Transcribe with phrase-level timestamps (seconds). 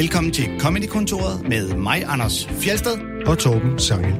[0.00, 2.92] Velkommen til Comedy-kontoret med mig, Anders Fjelsted.
[3.26, 4.14] og Torben Sangel.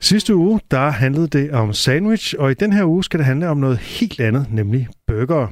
[0.00, 3.48] Sidste uge, der handlede det om sandwich, og i den her uge skal det handle
[3.48, 5.48] om noget helt andet, nemlig burger.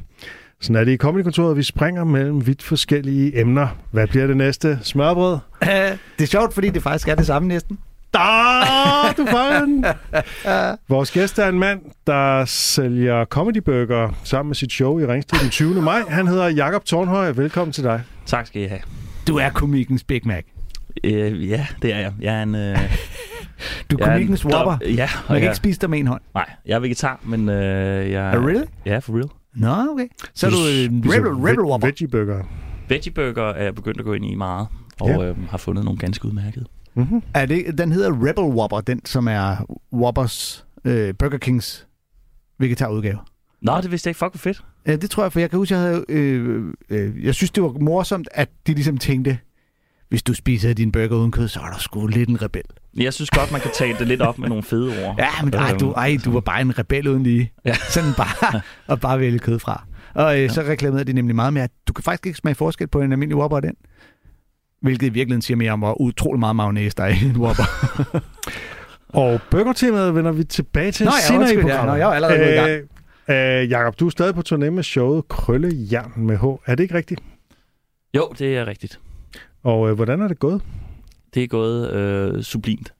[0.60, 3.68] Sådan er det i Comedy-kontoret, vi springer mellem vidt forskellige emner.
[3.90, 4.78] Hvad bliver det næste?
[4.82, 5.38] Smørbrød?
[6.18, 7.78] det er sjovt, fordi det faktisk er det samme næsten.
[8.14, 9.84] Da, du fanger den.
[10.88, 15.50] Vores gæst er en mand, der sælger comedyburger sammen med sit show i Ringsted den
[15.50, 15.82] 20.
[15.82, 16.02] maj.
[16.08, 17.30] Han hedder Jakob Tornhøj.
[17.32, 18.02] Velkommen til dig.
[18.26, 18.80] Tak skal I have.
[19.28, 20.44] Du er komikens Big Mac.
[21.04, 22.12] Øh, ja, det er jeg.
[22.20, 22.54] Jeg er en...
[22.54, 22.78] Øh,
[23.90, 24.76] Du er jeg er komikens en Whopper.
[24.86, 26.20] Ja, og Man kan jeg, ikke spise dig med en hånd.
[26.34, 28.34] Nej, jeg er vegetar, men øh, jeg...
[28.34, 28.64] Er really?
[28.86, 29.28] Ja, for real.
[29.54, 30.06] Nå, okay.
[30.34, 30.56] Så er du
[30.92, 31.04] en
[31.46, 31.86] Rebel, Whopper.
[31.86, 32.42] Veggie burger.
[32.88, 34.66] Veggie burger er jeg begyndt at gå ind i meget,
[35.00, 35.24] og Ja.
[35.24, 36.64] øh, har fundet nogle ganske udmærkede.
[36.96, 37.22] Mm-hmm.
[37.34, 41.86] Er det, den hedder Rebel Whopper, den som er Whoppers, øh, Burger Kings
[42.58, 43.18] vegetarudgave.
[43.62, 44.18] Nå, det vidste jeg ikke.
[44.18, 44.64] Fuck, hvor fedt.
[44.86, 46.04] Ja, det tror jeg, for jeg kan huske, jeg havde...
[46.08, 49.38] Øh, øh, jeg synes, det var morsomt, at de ligesom tænkte,
[50.08, 52.62] hvis du spiser din burger uden kød, så er du sgu lidt en rebel.
[52.96, 55.14] Jeg synes godt, man kan tage det lidt op med nogle fede ord.
[55.18, 57.52] Ja, men ej, du, ej, du var bare en rebel uden lige.
[57.64, 57.74] Ja.
[57.90, 59.86] Sådan bare, og bare vælge kød fra.
[60.14, 62.86] Og øh, så reklamerede de nemlig meget med, at du kan faktisk ikke smage forskel
[62.86, 63.74] på en almindelig Whopper og den.
[64.84, 67.64] Hvilket i virkeligheden siger mere om, hvor utrolig meget mayonnaise der er i en Whopper.
[69.08, 71.76] Og burgertemaet vender vi tilbage til Nå ja, senere i undskyld, ja.
[71.76, 71.92] programmet.
[71.92, 72.70] Nå, jeg var allerede gået i gang.
[73.28, 76.44] Øh, øh, Jakob, du er stadig på turné med showet Krøllejern med H.
[76.66, 77.20] Er det ikke rigtigt?
[78.16, 79.00] Jo, det er rigtigt.
[79.62, 80.62] Og øh, hvordan er det gået?
[81.34, 82.92] Det er gået øh, sublimt.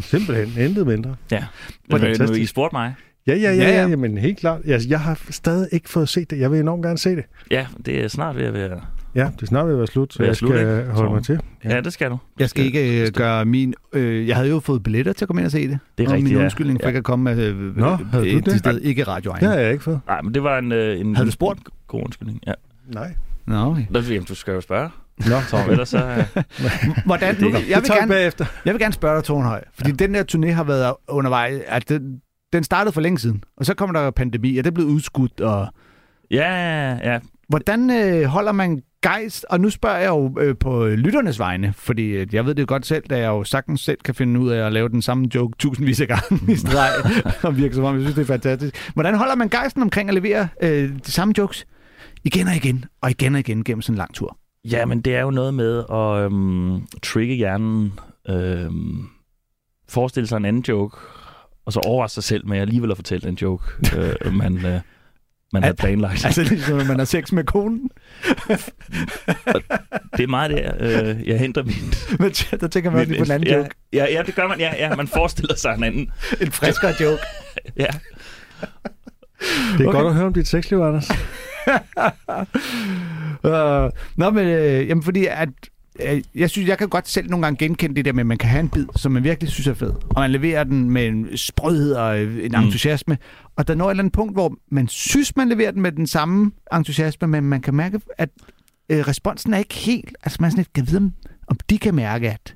[0.00, 1.16] Simpelthen, intet mindre.
[1.30, 1.44] Ja.
[1.88, 2.40] Men, øh, nu, fantastisk.
[2.40, 2.94] I spurgte mig.
[3.36, 4.60] Ja, ja, ja, Ja, ja, men helt klart.
[4.64, 6.38] Jeg, jeg har stadig ikke fået set det.
[6.38, 7.24] Jeg vil enormt gerne se det.
[7.50, 8.80] Ja, det er snart ved at være...
[9.14, 10.90] Ja, det er snart ved at være slut, så Ved at jeg slutte, skal ikke?
[10.90, 11.40] holde Så- mig til.
[11.64, 12.18] Ja, ja det skal du.
[12.38, 13.74] Jeg skal ikke øh, det- gøre min...
[13.92, 15.78] Øh, jeg havde jo fået billetter til at komme ind og se det.
[15.98, 16.42] Det er og rigtigt, min ja.
[16.44, 16.88] undskyldning for Ja.
[16.88, 18.58] ikke at komme med øh, Nå, havde du et det?
[18.58, 20.00] sted ikke radio Det har jeg ikke fået.
[20.06, 21.58] Nej, men det var en, øh, en Havde du spurgt?
[21.86, 22.40] god undskyldning.
[22.46, 22.52] Ja.
[22.94, 23.14] Nej.
[23.46, 23.82] Nå, okay.
[23.90, 24.90] Nå, Jamen, du skal jo spørge.
[25.18, 25.98] Nå, Tom, ellers så...
[26.36, 26.42] Øh,
[27.06, 28.44] Hvordan, Det- nu, det jeg, det vil gerne, bagefter.
[28.64, 29.64] jeg vil gerne spørge dig, Tornhøj.
[29.74, 29.96] Fordi ja.
[29.96, 31.60] den der turné har været undervejs.
[31.66, 32.20] At den,
[32.52, 33.44] den startede for længe siden.
[33.56, 35.40] Og så kommer der pandemi, og det blevet udskudt.
[35.40, 35.68] Og
[36.30, 37.18] ja, ja.
[37.48, 39.46] hvordan øh, holder man gejst?
[39.50, 41.72] Og nu spørger jeg jo øh, på lytternes vegne.
[41.76, 44.40] Fordi øh, jeg ved det jo godt selv, da jeg jo sagtens selv kan finde
[44.40, 46.90] ud af at lave den samme joke tusindvis af gange i streg.
[47.42, 48.92] og virke som om, jeg synes, det er fantastisk.
[48.94, 51.66] Hvordan holder man gejsten omkring at levere øh, de samme jokes?
[52.24, 54.36] Igen og igen, og igen og igen gennem sådan en lang tur.
[54.64, 57.92] Ja, men det er jo noget med at øhm, trigge hjernen,
[58.28, 59.08] øhm,
[59.88, 60.96] forestille sig en anden joke,
[61.70, 63.64] og så overraske sig selv med alligevel at fortælle en joke,
[63.96, 64.80] øh, man, øh,
[65.52, 66.24] man havde Al- planlagt.
[66.24, 67.90] Altså ligesom, når man har sex med konen.
[70.16, 71.74] Det er meget der, øh, jeg henter min...
[72.20, 73.70] Men der tænker man også på en anden ja, joke.
[73.92, 74.58] Ja, ja, det gør man.
[74.60, 76.10] Ja, ja, man forestiller sig en anden.
[76.42, 77.22] En friskere joke.
[77.76, 77.86] Ja.
[79.78, 79.98] Det er Okay.
[79.98, 81.10] godt at høre om dit sexliv, Anders.
[83.44, 85.48] uh, nå, men øh, jamen, fordi at,
[86.34, 88.48] jeg synes, jeg kan godt selv nogle gange genkende det der med, at man kan
[88.48, 89.90] have en bid, som man virkelig synes er fed.
[89.90, 92.64] Og man leverer den med en sprødhed og øh, en Mm.
[92.64, 93.18] entusiasme.
[93.56, 96.06] Og der når et eller andet punkt, hvor man synes, man leverer den med den
[96.06, 98.28] samme entusiasme, men man kan mærke, at
[98.88, 100.16] øh, responsen er ikke helt...
[100.22, 101.12] Altså man er sådan lidt, kan vide,
[101.48, 102.54] om, de kan mærke, at,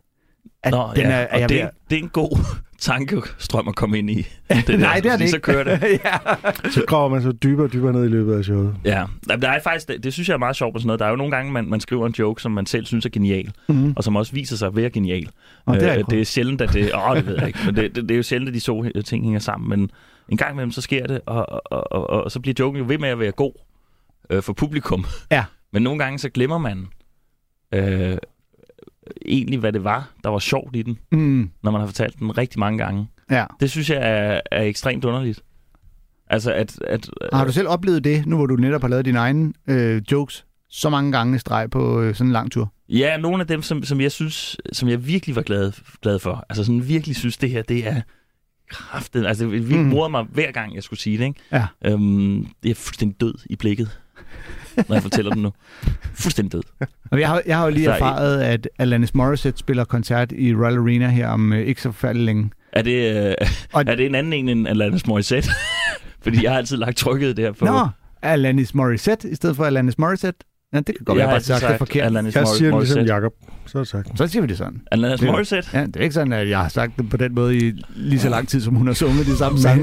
[0.63, 1.11] at Nå, den ja.
[1.11, 2.39] er, er og det, ved er, det er en god
[2.79, 4.17] tankestrøm at komme ind i.
[4.67, 5.31] Det Nej, det er det ikke.
[5.31, 5.89] Så kører det.
[6.05, 6.17] ja.
[6.71, 8.77] Så graver man så dybere og dybere ned i løbet af showet.
[8.85, 11.01] Ja, der er faktisk, det, det synes jeg er meget sjovt på sådan noget.
[11.01, 13.11] Der er jo nogle gange, man, man skriver en joke, som man selv synes er
[13.11, 13.93] genial, Mm.
[13.97, 15.29] og som også viser sig at være genial.
[15.67, 16.91] Og det er, øh, det er sjældent, at det...
[16.95, 17.59] Åh, det ved jeg ikke.
[17.67, 19.69] Men det, det, det er jo sjældent, at de to ting hænger sammen.
[19.71, 19.91] Men
[20.29, 22.85] en gang imellem, så sker det, og, og, og, og, og så bliver joken jo
[22.89, 23.53] ved med at være god
[24.31, 25.05] øh, for publikum.
[25.31, 25.45] Ja.
[25.73, 26.87] Men nogle gange, så glemmer man
[27.75, 28.17] øh,
[29.27, 31.51] egentlig, hvad det var, der var sjovt i den, mm.
[31.63, 33.07] når man har fortalt den rigtig mange gange.
[33.31, 33.45] ja.
[33.61, 35.41] Det synes jeg er, er ekstremt underligt.
[36.27, 36.79] Altså, at...
[36.83, 40.03] at Har du selv oplevet det, nu hvor du netop har lavet dine egne øh,
[40.13, 42.73] jokes, så mange gange i streg på øh, sådan en lang tur?
[42.89, 45.73] Ja, nogle af dem, som, som jeg synes, som jeg virkelig var glad,
[46.03, 46.45] glad for.
[46.49, 48.01] Altså sådan virkelig synes, det her, det er
[48.71, 49.27] kraftet.
[49.27, 50.11] Altså det virkelig Mm.
[50.11, 51.41] mig hver gang, jeg skulle sige det, ikke?
[51.53, 51.67] Ja.
[51.85, 54.01] Øhm, jeg er fuldstændig død i blikket,
[54.77, 55.53] når jeg fortæller dem nu.
[56.15, 56.87] Fuldstændig død.
[57.11, 60.79] Og jeg har, jeg har jo lige erfaret, at Alanis Morissette spiller koncert i Royal
[60.79, 62.51] Arena her om øh, ikke så forfærdelig længe.
[62.73, 63.35] Er det, øh,
[63.73, 65.49] Og- er det en anden en end Alanis Morissette?
[66.23, 67.65] Fordi jeg har altid lagt trykket der på...
[67.65, 67.89] Nå,
[68.23, 70.47] Alanis Morissette i stedet for Alanis Morissette.
[70.75, 72.05] Ja, det kan godt være, jeg har bare sagt det forkert.
[72.07, 73.15] Alanis Jeg siger det ligesom Morissette.
[73.15, 73.33] Jacob.
[73.67, 74.09] Så er det sagt.
[74.19, 74.81] Så siger vi det sådan.
[74.93, 75.69] Alanis Det- Morissette.
[75.75, 78.21] Ja, det er ikke sådan, at jeg har sagt det på den måde i lige
[78.21, 79.83] så lang tid, som hun har sunget de samme sange.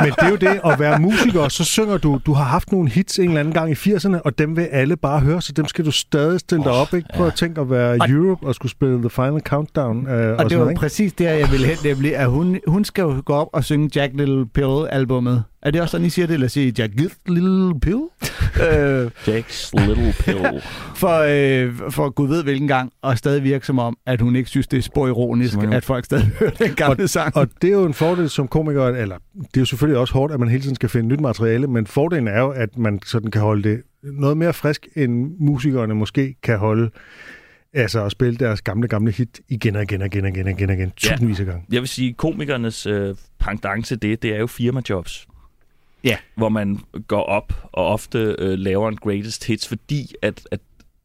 [0.00, 2.90] Men det er jo det, at være musiker, så synger du, du har haft nogle
[2.90, 5.66] hits en eller anden gang i 80'erne, og dem vil alle bare høre, så dem
[5.66, 7.08] skal du stadig stille dig op, ikke?
[7.14, 10.36] Prøv at tænke at være Og- Europe og skulle spille The Final Countdown øh, og,
[10.36, 13.22] Og det var noget, præcis der, jeg ville hen, nemlig, at hun, hun skal jo
[13.24, 15.42] gå op og synge Jack Little Pill-albummet.
[15.62, 16.34] Er det også sådan, I siger det?
[16.34, 16.92] Eller siger I Jack
[17.28, 18.00] Little Pill?
[18.72, 20.11] øh, Jack's Little
[21.02, 24.50] For, øh, for Gud ved hvilken gang, og stadig virke som om, at hun ikke
[24.50, 27.36] synes, det er spor ironisk, hun- at folk stadig hører den gamle sang.
[27.36, 30.32] Og det er jo en fordel som komiker, eller det er jo selvfølgelig også hårdt,
[30.32, 33.30] at man hele tiden skal finde nyt materiale, men fordelen er jo, at man sådan
[33.30, 36.90] kan holde det noget mere frisk, end musikerne måske kan holde,
[37.74, 40.52] altså at spille deres gamle, gamle hit igen og igen og igen og igen og
[40.52, 41.08] igen, og igen Ja.
[41.10, 41.62] tusindvis af gange.
[41.72, 45.26] Jeg vil sige, komikernes øh, pendant til det, det er jo firmajobs.
[46.04, 46.16] Ja.
[46.34, 50.60] Hvor man går op og ofte øh, laver en greatest hits, fordi at, at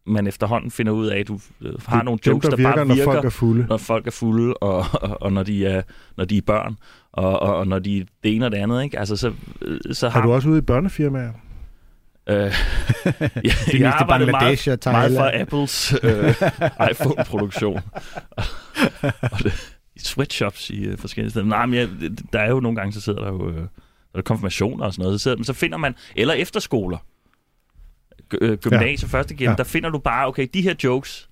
[0.05, 2.85] man efterhånden finder ud af, at du øh, har nogle Dem, jokes, der, virker, bare
[2.85, 3.65] når virker, folk er fulde.
[3.69, 5.81] når folk er fulde, og, og, og når, de er,
[6.17, 6.77] når de er børn,
[7.11, 8.83] og, og, og når de det ene og det andet.
[8.83, 8.99] Ikke?
[8.99, 11.31] Altså, så, øh, så Har du også ude i børnefirmaer?
[12.29, 12.35] Øh,
[13.43, 15.31] jeg, jeg arbejder meget, meget for.
[15.41, 16.29] Apples øh,
[16.91, 17.79] iPhone-produktion.
[19.21, 21.45] og det, i sweatshops i øh, forskellige steder.
[21.45, 21.89] Nej, men jeg,
[22.33, 23.67] der er jo nogle gange, så sidder der jo øh,
[24.17, 25.19] der er konfirmationer og sådan noget.
[25.19, 26.97] Så, sidder, men så finder man, eller efterskoler,
[28.41, 29.17] øh, gymnasie, ja.
[29.17, 29.55] første gennem, Ja.
[29.57, 31.29] der finder du bare, okay, de her jokes,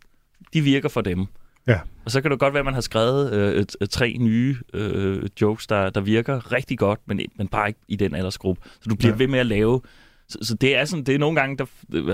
[0.53, 1.25] de virker for dem.
[1.67, 1.79] Ja.
[2.05, 4.55] Og så kan det godt være, at man har skrevet øh, et, et, tre nye
[4.73, 8.61] øh, jokes, der, der virker rigtig godt, men, men bare ikke i den aldersgruppe.
[8.81, 9.17] Så du bliver Ja.
[9.17, 9.81] ved med at lave...
[10.29, 11.65] Så, så det er sådan, det er nogle gange, der,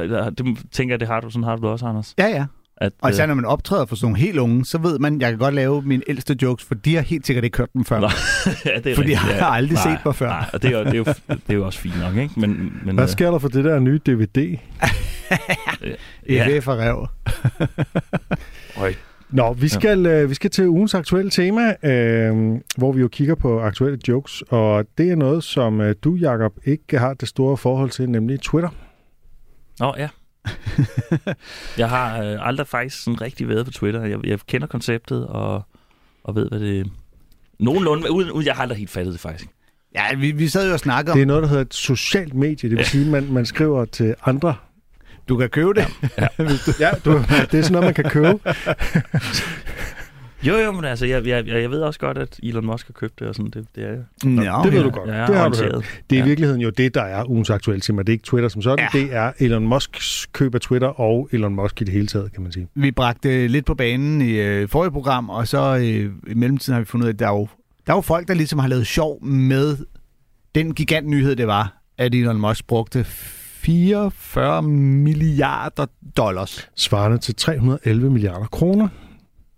[0.07, 2.15] der det tænker jeg, det har du, sådan har du det også, Anders.
[2.17, 2.45] Ja, ja.
[2.81, 5.15] At, Og især øh, når man optræder for sådan nogle helt unge, så ved man,
[5.15, 7.73] at jeg kan godt lave mine ældste jokes, for de har helt sikkert ikke hørt
[7.73, 7.99] dem før.
[7.99, 8.09] Nå,
[8.65, 10.27] ja, det er Fordi rigtigt, jeg har aldrig nej, set mig før.
[10.27, 12.39] Nej, og det er, jo, det, er jo, det er jo også fint nok, ikke?
[12.39, 14.37] Men, men, Hvad øh, sker der for det der nye DVD?
[16.29, 16.47] Ja.
[16.49, 17.07] EF og rev.
[18.77, 18.93] øj,
[19.29, 23.35] Nå, vi skal, øh, vi skal til ugens aktuelle tema, øh, hvor vi jo kigger
[23.35, 27.57] på aktuelle jokes, og det er noget, som øh, du, Jakob, ikke har det store
[27.57, 28.69] forhold til, nemlig Twitter.
[29.79, 30.07] Nå, ja.
[31.77, 34.05] jeg har øh, aldrig faktisk sådan rigtig været på Twitter.
[34.05, 35.61] Jeg, jeg kender konceptet og,
[36.23, 36.91] og ved, hvad det
[37.59, 39.49] Nogenlunde, uden, uden jeg har aldrig helt fattet det faktisk.
[39.95, 42.33] Ja, vi, vi sad jo og snakkede om, Det er noget, der hedder et socialt
[42.33, 44.55] medie, det vil sige, at man, man skriver til andre.
[45.29, 45.87] du kan købe det.
[46.17, 46.27] Ja,
[47.05, 47.11] du,
[47.51, 48.27] det er sådan noget, man kan købe.
[50.43, 53.19] Jo, jo, men altså, jeg, jeg, jeg ved også godt, at Elon Musk har købt
[53.19, 53.95] det, og sådan, det, det er
[54.27, 54.85] Nå, det ved ja.
[54.85, 55.09] du godt.
[55.09, 56.01] jeg er det har du hørt.
[56.09, 56.25] Det er i Ja.
[56.25, 58.01] virkeligheden jo det, der er ugens aktuelle tema.
[58.01, 58.87] Det er ikke Twitter som sådan.
[58.93, 58.99] Ja.
[58.99, 62.43] Det er Elon Musks køb af Twitter og Elon Musk i det hele taget, kan
[62.43, 62.67] man sige.
[62.75, 66.79] Vi bragte lidt på banen i øh, forrige program, og så øh, i mellemtiden har
[66.81, 67.47] vi fundet ud af, at der er, jo,
[67.87, 69.77] der er jo folk, der ligesom har lavet sjov med
[70.55, 75.85] den gigantnyhed, det var, at Elon Musk brugte 44 milliarder
[76.17, 76.69] dollars.
[76.75, 78.87] Svarende til 311 milliarder kroner.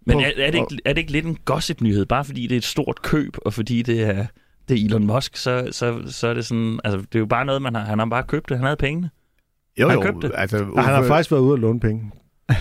[0.06, 2.06] Men er, er, det ikke, er det ikke lidt en gossip-nyhed?
[2.06, 4.26] Bare fordi det er et stort køb, og fordi det er,
[4.70, 6.80] det er Elon Musk, så, så, så er det sådan...
[6.84, 8.58] Altså, det er jo bare noget, man har, han har bare købt det.
[8.58, 9.10] Han havde pengene.
[9.80, 10.36] Jo, Han jo, købte det.
[10.38, 12.12] altså, Og han har faktisk været ude at låne penge.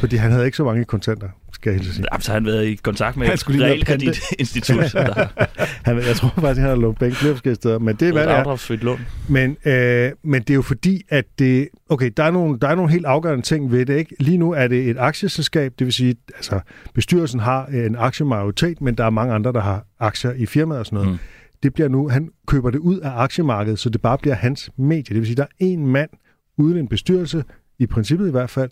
[0.01, 2.07] Fordi han havde ikke så mange kontanter, skal jeg helt sige.
[2.13, 4.77] Jamen, så har han været i kontakt med et realkreditinstitut,
[5.87, 7.79] Han, jeg tror faktisk, han har lånt penge flere forskellige steder.
[7.79, 8.85] Men det er, hvad det et er.
[8.85, 9.01] lån.
[9.29, 11.69] Men, øh, men det er jo fordi, at det...
[11.89, 14.17] Okay, der er, nogle, der er nogle helt afgørende ting ved det, ikke?
[14.21, 16.61] Lige nu er det et aktieselskab, det vil sige, altså
[16.95, 20.87] bestyrelsen har en aktiemajoritet, men der er mange andre, der har aktier i firmaet og
[20.87, 21.11] sådan noget.
[21.11, 21.19] Mm.
[21.63, 25.03] Det bliver nu, han køber det ud af aktiemarkedet, så det bare bliver hans medie.
[25.03, 26.11] Det vil sige, der er en mand
[26.59, 27.45] uden en bestyrelse,
[27.79, 28.71] i princippet i hvert fald,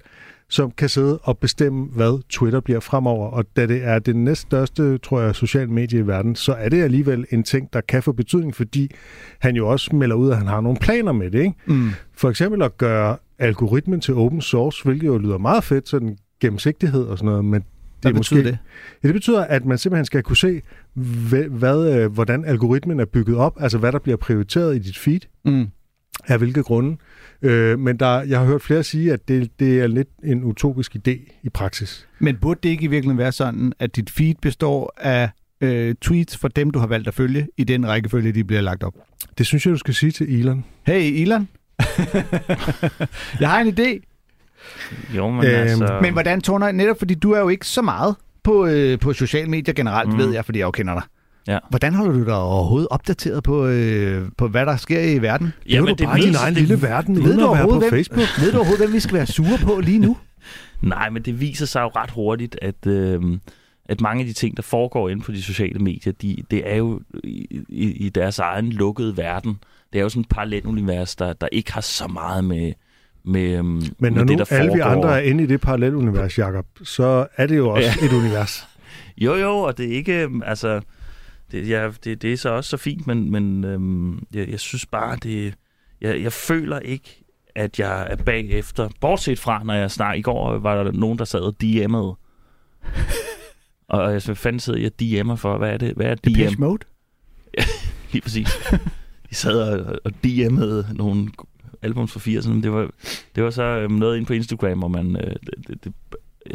[0.50, 3.28] som kan sidde og bestemme, hvad Twitter bliver fremover.
[3.28, 6.82] Og da det er det næststørste, tror jeg, sociale medie i verden, så er det
[6.82, 8.90] alligevel en ting, der kan få betydning, fordi
[9.38, 11.38] han jo også melder ud, at han har nogle planer med det.
[11.38, 11.54] Ikke?
[11.66, 11.90] Mm.
[12.14, 17.04] For eksempel at gøre algoritmen til open source, hvilket jo lyder meget fedt, sådan gennemsigtighed
[17.04, 17.64] og sådan noget, men det
[18.02, 18.58] Hvad er betyder måske, det?
[19.02, 20.62] Ja, det betyder, at man simpelthen skal kunne se,
[21.28, 24.98] hvad, hvad, øh, hvordan algoritmen er bygget op, altså hvad der bliver prioriteret i dit
[24.98, 25.66] feed, Mm.
[26.26, 26.96] Af hvilke grunde.
[27.42, 30.96] Øh, men der, jeg har hørt flere sige, at det, det er lidt en utopisk
[30.96, 32.08] idé i praksis.
[32.18, 36.36] Men burde det ikke i virkeligheden være sådan, at dit feed består af øh, tweets
[36.36, 38.94] fra dem, du har valgt at følge, i den rækkefølge, de bliver lagt op?
[39.38, 40.64] Det synes jeg, du skal sige til Elon.
[40.86, 41.48] Hey, Elon.
[43.40, 44.06] jeg har en idé.
[45.16, 45.98] Jo, men Øhm, altså...
[46.02, 49.50] Men hvordan, Torner, netop fordi du er jo ikke så meget på, øh, på sociale
[49.50, 50.18] medier generelt, mm.
[50.18, 51.02] Ved jeg, fordi jeg jo kender dig.
[51.48, 51.58] Ja.
[51.70, 55.52] Hvordan holder du dig overhovedet opdateret på, øh, på hvad der sker i verden?
[55.68, 57.68] Jamen, det er du bare i din egen lille verden, Ved uden du at være
[57.68, 58.28] på hvem- Facebook.
[58.40, 60.16] Ved du overhovedet, hvem vi skal være sure på lige nu?
[60.82, 63.20] Nej, men det viser sig jo ret hurtigt, at, øh,
[63.88, 66.76] at mange af de ting, der foregår inde på de sociale medier, de, det er
[66.76, 69.58] jo i, i, deres egen lukkede verden.
[69.92, 72.72] Det er jo sådan et parallelt univers, der, der ikke har så meget med,
[73.24, 74.96] med, øhm, Men med når det, nu der alle vi foregår.
[74.96, 78.06] andre er inde i det parallelunivers, Jacob, så er det jo også ja.
[78.06, 78.66] et univers.
[79.18, 80.80] Jo, jo, og det er ikke, øhm, altså,
[81.52, 84.86] det, ja, det, det er så også så fint, men, men øhm, jeg, jeg synes
[84.86, 85.54] bare, det,
[86.00, 88.88] jeg, jeg føler ikke, at jeg er bagefter.
[89.00, 92.16] Bortset fra, når jeg snart, i går var der nogen, der sad og DM'ede.
[93.94, 95.94] og jeg så fanden sidder jeg DM'er for, hvad er det?
[95.94, 96.32] Hvad er DM?
[96.32, 96.84] Depeche Mode?
[98.12, 98.48] Lige præcis.
[99.30, 101.30] De sad og, og DM'ede nogle
[101.82, 102.48] albums fra 80'erne.
[102.48, 102.90] men Det var,
[103.34, 105.16] det var så øhm, noget ind på Instagram, hvor man...
[105.16, 105.36] Øh,
[105.68, 105.92] det, det,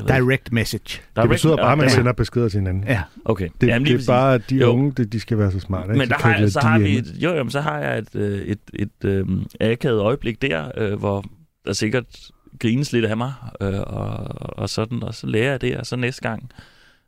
[0.08, 1.02] Direct message.
[1.16, 2.84] Det betyder bare, at man Ja, sender beskeder til hinanden.
[2.88, 3.02] Ja.
[3.26, 3.50] Okay.
[3.62, 4.08] Det, Jamen, det er præcis.
[4.08, 4.68] bare, at de Jo.
[4.72, 5.88] unge, det, de skal være så smarte.
[5.88, 5.98] ikke?
[5.98, 8.40] Men der Så har, jeg, så har vi, jo, jamen, så har jeg et, øh,
[8.42, 9.26] et, et øh,
[9.62, 11.26] akavet øjeblik der, øh, hvor
[11.66, 12.06] der sikkert
[12.60, 14.18] grines lidt af mig, øh, og,
[14.60, 16.50] og sådan, og så lærer jeg det, og så næste gang,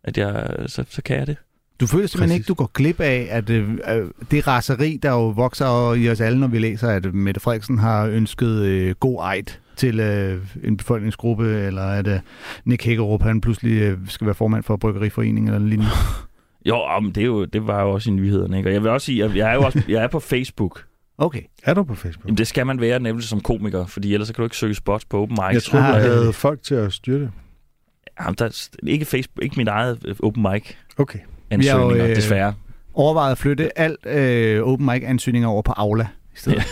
[0.03, 1.35] at jeg, så, så kan jeg det.
[1.79, 2.39] Du føler simpelthen Præcis.
[2.39, 6.21] ikke, du går glip af, at øh, øh, det raseri, der jo vokser i os
[6.21, 9.43] alle, når vi læser, at Mette Frederiksen har ønsket øh, god ejd
[9.77, 12.19] til øh, en befolkningsgruppe, eller at øh,
[12.65, 15.91] Nick Hækkerup, han pludselig øh, skal være formand for Bryggeriforeningen eller lignende.
[16.65, 18.69] Jo, om det, er jo, det var jo også i nyhederne, ikke?
[18.69, 20.83] Og jeg vil også sige, at jeg er jo også, jeg er på Facebook.
[21.17, 21.41] Okay.
[21.63, 22.25] Er du på Facebook?
[22.25, 24.75] Jamen, det skal man være nemlig som komiker, fordi ellers så kan du ikke søge
[24.75, 25.53] spots på open mics.
[25.53, 27.31] Jeg tror, du Ah, havde folk til at styre det.
[28.19, 31.19] Jamen, der, er ikke Facebook, ikke mit eget øh, open mic Okay.
[31.49, 32.53] ansøgninger, Vi er jo, øh, desværre.
[32.93, 36.07] Overvejet at flytte alt øh, open mic ansøgninger over på Aula
[36.39, 36.57] stedet.
[36.57, 36.63] Ja.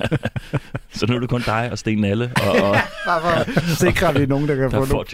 [0.92, 4.08] Så nu er det kun dig og Sten Alle, og, og Bare for at sikre,
[4.08, 5.04] at vi er nogen, der kan der få.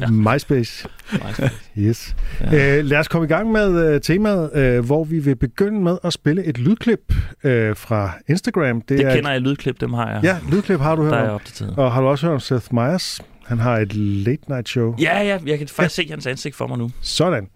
[0.00, 0.06] Ja.
[0.10, 0.88] MySpace.
[1.12, 2.16] Ja, Yes.
[2.40, 2.56] Ja.
[2.56, 2.78] Ja.
[2.78, 5.98] Øh, lad os komme i gang med øh, temaet, øh, hvor vi vil begynde med
[6.04, 8.80] at spille et lydklip øh, fra Instagram.
[8.80, 10.18] det er kender jeg lydklip, dem har jeg.
[10.18, 11.74] Et, ja, lydklip har du hørt der er jeg opdateret.
[11.76, 13.20] Og har du også hørt om Seth Meyers?
[13.46, 14.94] Han har et late night show.
[15.00, 16.90] Ja, ja, jeg kan faktisk se hans ansigt for mig nu.
[17.00, 17.48] Sådan.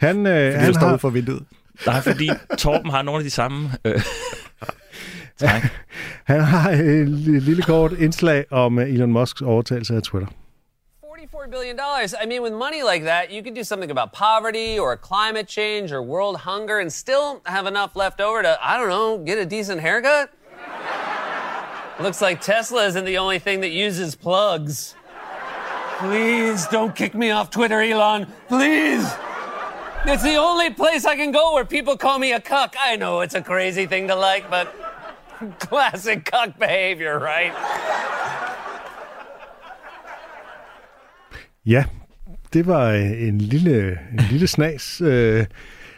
[0.00, 1.42] Han, øh, Han han står har, for vinduet.
[1.86, 4.00] Nej, fordi Torben har nogle af de samme øh,
[5.40, 5.62] træk.
[6.32, 7.08] han har et
[7.42, 10.28] lille kort indslag om øh, Elon Musks overtagelse af Twitter.
[11.02, 11.78] $44 billion.
[11.78, 15.92] I mean, with money like that, you could do something about poverty or climate change
[15.92, 19.46] or world hunger and still have enough left over to, I don't know, get a
[19.46, 20.32] decent haircut?
[22.00, 24.94] Looks like Tesla isn't the only thing that uses plugs.
[25.98, 28.26] Please don't kick me off Twitter, Elon.
[28.48, 29.06] Please.
[30.06, 32.74] It's the only place I can go where people call me a cuck.
[32.80, 34.74] I know it's a crazy thing to like, but
[35.68, 37.54] classic cuck behavior, right?
[41.66, 41.84] Ja,
[42.52, 45.00] det var øh, en lille, en lille snas.
[45.00, 45.46] Øh,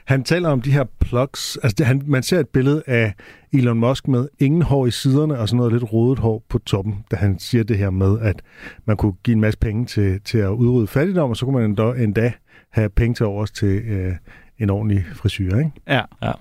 [0.05, 1.59] han taler om de her plugs.
[1.63, 3.15] Altså, det, han, man ser et billede af
[3.53, 7.05] Elon Musk med ingen hår i siderne og sådan noget lidt rodet hår på toppen,
[7.11, 8.43] da han siger det her med, at
[8.85, 11.65] man kunne give en masse penge til, til at udrydde fattigdom, og så kunne man
[11.65, 12.33] endda, endda
[12.71, 14.15] have penge til overs til øh,
[14.59, 15.71] en ordentlig frisyr, ikke?
[15.89, 16.33] Ja.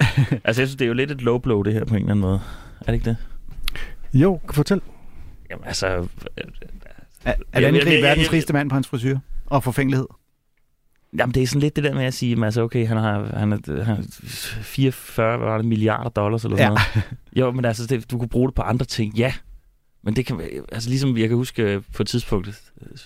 [0.44, 2.10] Altså, jeg synes, det er jo lidt et low blow, det her på en eller
[2.10, 2.40] anden måde.
[2.80, 3.16] Er det ikke det?
[4.14, 4.80] Jo, fortæl.
[5.50, 5.86] Jamen, altså...
[5.86, 6.04] Er,
[7.52, 9.18] er jeg- ikke jeg- verdens rigeste mand på hans frisyr?
[9.46, 10.06] Og forfængelighed?
[11.18, 13.50] Jamen, det er sådan lidt det der med at sige, altså, okay, han har, han
[13.50, 14.02] har, han har
[14.62, 16.78] 44 var det, milliarder dollars eller sådan Ja.
[16.94, 17.10] noget.
[17.36, 19.32] Jo, men altså, det, du kunne bruge det på andre ting, ja.
[20.02, 20.40] Men det kan
[20.72, 22.54] altså ligesom jeg kan huske øh, på et tidspunkt, det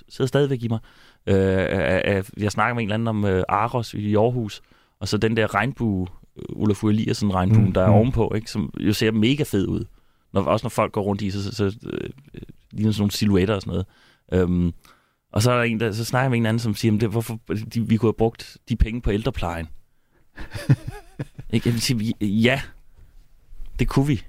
[0.09, 0.79] sidder stadigvæk i mig,
[1.27, 4.63] øh, jeg snakker med en eller anden om øh, Aros i Aarhus,
[5.01, 7.93] og så den der regnbue, øh, Olaf Eliasson regnbue, Mm, der er mm.
[7.95, 9.85] ovenpå, ikke, som jo ser mega fed ud.
[10.33, 12.11] Når, også når folk går rundt i, så, så, så øh,
[12.73, 13.87] ligner sådan nogle silhuetter og sådan noget.
[14.33, 14.73] Øhm,
[15.33, 17.01] og så er der en, der, så snakker jeg med en anden, som siger, "Men
[17.01, 17.39] det, hvorfor,
[17.75, 19.67] de, vi kunne have brugt de penge på ældreplejen.
[21.53, 21.69] ikke?
[21.69, 22.63] Jeg vil sige, ja,
[23.79, 24.23] det kunne vi.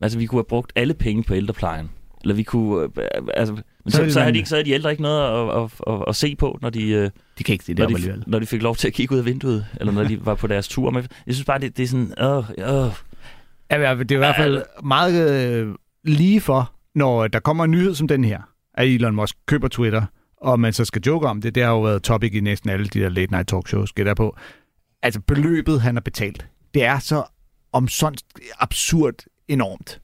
[0.00, 1.90] Altså, vi kunne have brugt alle penge på ældreplejen.
[2.24, 2.82] Eller vi kunne...
[2.82, 2.88] Øh,
[3.34, 3.62] altså, men
[3.92, 6.04] Så så, så, havde de, ikke- så havde de ældre ikke noget at, at, at,
[6.08, 8.24] at se på, når de, øh, De kan ikke se det når, de, alligevel.
[8.26, 10.46] når de fik lov til at kigge ud af vinduet, eller når de var på
[10.46, 10.90] deres tur.
[10.90, 12.14] Men jeg synes bare, det, det er sådan...
[12.20, 12.90] Åh, åh.
[13.70, 17.94] Ja, det er i hvert fald meget øh, lige for, når der kommer en nyhed
[17.94, 18.40] som den her,
[18.74, 20.02] at Elon Musk køber Twitter,
[20.36, 21.54] og man så skal joke om det.
[21.54, 24.14] Det har jo været topic i næsten alle de der late night talk shows, gætter
[24.14, 24.36] på.
[25.02, 27.22] Altså beløbet, han har betalt, det er så
[27.72, 28.16] om sådan
[28.60, 29.14] absurd
[29.48, 30.00] enormt,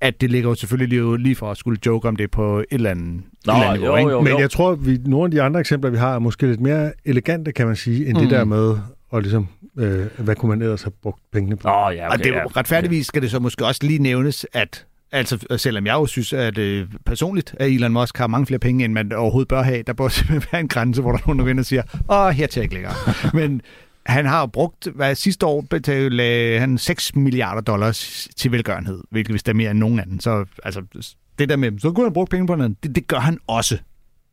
[0.00, 2.66] at det ligger jo selvfølgelig lige, lige for at skulle joke om det på et
[2.70, 4.10] eller andet, Nå, et eller andet jo, niveau, ikke?
[4.10, 4.20] jo.
[4.20, 6.60] Men jeg tror, at vi, nogle af de andre eksempler, vi har, er måske lidt
[6.60, 8.22] mere elegante, kan man sige, end mm.
[8.22, 8.76] det der med,
[9.10, 11.68] og ligesom, øh, hvad kunne man ellers have brugt pengene på?
[11.68, 12.46] Nå, ja, okay, og det er jo, ja.
[12.56, 16.58] retfærdigvis skal det så måske også lige nævnes, at altså, selvom jeg jo synes, at
[16.58, 19.92] øh, personligt, at Elon Musk har mange flere penge, end man overhovedet bør have, der
[19.92, 22.46] bør simpelthen være en grænse, hvor der er nogen, der vinder og siger, åh, her
[22.46, 22.94] til ikke længere.
[23.34, 23.62] Men
[24.08, 29.48] han har brugt, hvad sidste år betalte han 6 milliarder dollars til velgørenhed, hvilket vist
[29.48, 30.20] er mere end nogen anden.
[30.20, 30.82] Så altså,
[31.38, 33.78] det der med, så kunne han bruge penge på noget, det, det gør han også.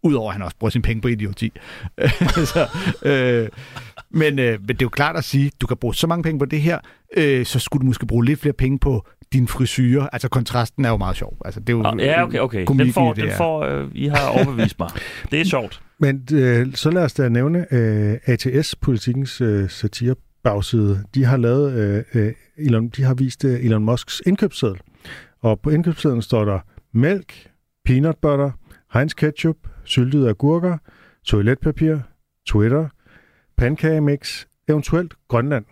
[0.04, 1.52] Udover at han også bruger sine penge på idioti.
[2.54, 2.68] så,
[3.06, 3.50] øh,
[4.10, 6.40] men, øh, men det er jo klart at sige, du kan bruge så mange penge
[6.40, 6.80] på det her,
[7.18, 10.10] øh, så skulle du måske bruge lidt flere penge på din frisyre.
[10.14, 11.38] Altså kontrasten er jo meget sjov.
[11.46, 12.66] Altså, det er jo, Ah, Ja, okay, okay.
[12.68, 14.90] Den får, den får øh, I har overbevist mig.
[15.32, 15.82] Det er sjovt.
[16.00, 21.04] Men øh, så lad os da nævne øh, ATS-politikens øh, satirebagside.
[21.16, 24.80] De har lavet, øh, øh, Elon, de har vist øh, Elon Musks indkøbsseddel.
[25.42, 26.60] Og på indkøbssedlen står der
[26.94, 27.50] mælk,
[27.86, 28.52] peanut butter,
[28.94, 30.78] Heinz ketchup, syltede agurker,
[31.26, 31.98] toiletpapir,
[32.48, 32.88] Twitter,
[33.58, 35.66] pandekagemix, eventuelt Grønland.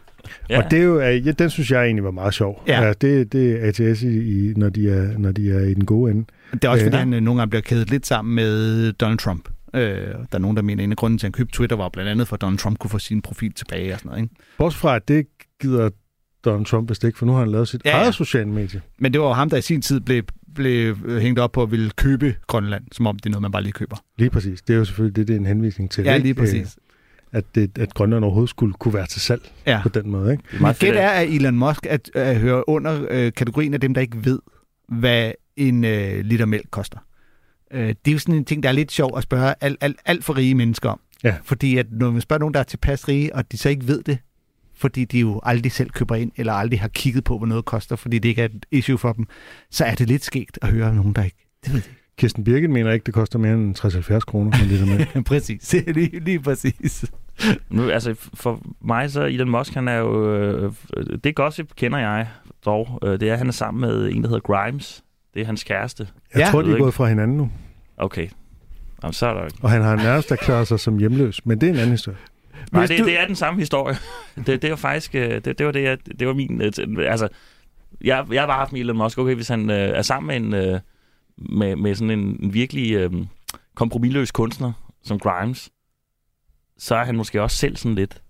[0.50, 0.64] Ja.
[0.64, 2.62] Og det er jo, ja, den synes jeg egentlig var meget sjov.
[2.66, 2.92] Ja.
[3.00, 6.24] det, det er ATS, i, når, de er, når de er i den gode ende.
[6.52, 7.00] Det er også, Øh, fordi ja.
[7.00, 9.48] han øh, nogle gange bliver kædet lidt sammen med Donald Trump.
[9.74, 11.76] Øh, der er nogen, der mener, at en af grunden til, at han købte Twitter,
[11.76, 14.22] var blandt andet, for at Donald Trump kunne få sin profil tilbage og sådan noget.
[14.22, 14.34] Ikke?
[14.58, 15.26] Bortset fra, at det
[15.62, 15.90] gider
[16.44, 18.02] Donald Trump vist ikke, for nu har han lavet sit Ja, ja, ja.
[18.02, 18.80] eget sociale medie.
[18.98, 20.22] Men det var jo ham, der i sin tid blev,
[20.54, 23.52] blev øh, hængt op på at ville købe Grønland, som om det er noget, man
[23.52, 23.96] bare lige køber.
[24.18, 24.62] Lige præcis.
[24.62, 26.04] Det er jo selvfølgelig det, det er en henvisning til.
[26.04, 26.76] Ja, lige præcis.
[27.34, 29.80] At, det, at Grønland overhovedet skulle kunne være til salg Ja.
[29.82, 30.32] på den måde.
[30.32, 30.42] Ikke?
[30.50, 33.80] Det er meget Gæt er, at- Elon Musk at, at høre under øh, kategorien af
[33.80, 34.38] dem, der ikke ved,
[34.88, 36.98] hvad en øh, liter mælk koster.
[37.72, 39.96] Øh, det er jo sådan en ting, der er lidt sjov at spørge alt, alt,
[40.04, 41.00] alt for rige mennesker om.
[41.24, 41.34] Ja.
[41.44, 44.02] Fordi at når man spørger nogen, der er tilpas rige, og de så ikke ved
[44.02, 44.18] det,
[44.76, 47.96] fordi de jo aldrig selv køber ind, eller aldrig har kigget på, hvad noget koster,
[47.96, 49.26] fordi det ikke er et issue for dem,
[49.70, 51.86] så er det lidt skægt at høre om nogen, der ikke det ved de
[52.18, 55.72] Kirsten Birgit mener ikke, det koster mere end 60-70 kroner præcis.
[55.86, 57.04] lige, lige præcis.
[57.70, 60.34] Nu, altså, for mig så Elon Musk, han er jo...
[60.36, 60.72] Øh,
[61.24, 62.28] det gossip kender jeg
[62.64, 62.98] dog.
[63.04, 65.04] Øh, det er, at han er sammen med en, der hedder Grimes.
[65.34, 66.08] Det er hans kæreste.
[66.34, 66.46] Jeg Ja.
[66.50, 66.82] tror, de er ikke.
[66.82, 67.50] gået fra hinanden nu.
[67.96, 68.28] Okay.
[69.02, 69.48] Jamen, så er der...
[69.62, 71.46] Og han har nærmest erklæret sig som hjemløs.
[71.46, 72.18] Men det er en anden historie.
[72.72, 73.96] Nej, det, du- det er den samme historie.
[74.46, 75.14] det, det var faktisk...
[75.14, 76.60] øh, Det, det var det, jeg, det var min...
[76.62, 76.72] øh,
[77.10, 77.28] Altså,
[78.04, 79.18] jeg, jeg har bare haft med Elon Musk.
[79.18, 80.68] Okay, hvis han øh, er sammen med en...
[80.74, 80.80] Øh,
[81.38, 83.10] med, med sådan en, en virkelig øh,
[83.74, 84.72] kompromilløs kunstner
[85.04, 85.70] som Grimes,
[86.78, 88.20] så er han måske også selv sådan lidt...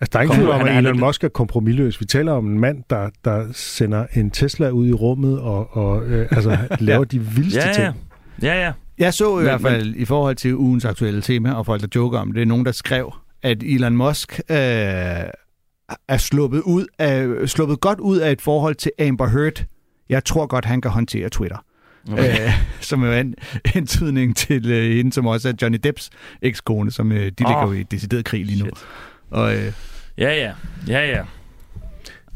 [0.00, 2.00] Altså, der er ingen Kom tvivl om, at Elon lidt- Musk er kompromilløs.
[2.00, 6.04] Vi taler om en mand, der, der sender en Tesla ud i rummet og, og
[6.06, 7.72] øh, altså, laver de vildste Ja, ja.
[7.72, 7.94] ting.
[8.42, 8.72] Ja, ja.
[8.98, 11.88] Jeg så i Men- hvert fald i forhold til ugens aktuelle tema, og folk, der
[11.94, 17.48] joker om det, er nogen, der skrev, at Elon Musk øh, er sluppet, ud af,
[17.48, 19.64] sluppet godt ud af et forhold til Amber Heard.
[20.08, 21.64] Jeg tror godt, han kan håndtere Twitter.
[22.12, 22.44] Okay.
[22.46, 23.34] Øh, som jo er en
[23.66, 26.10] hentydning til øh, hende, som også er Johnny Depps
[26.42, 27.74] ekskone, som øh, de ligger Åh.
[27.74, 28.64] jo i decideret krig lige nu.
[28.64, 28.86] Shit.
[29.30, 29.72] Og, øh,
[30.18, 30.52] Ja, ja.
[30.88, 31.22] Ja, ja.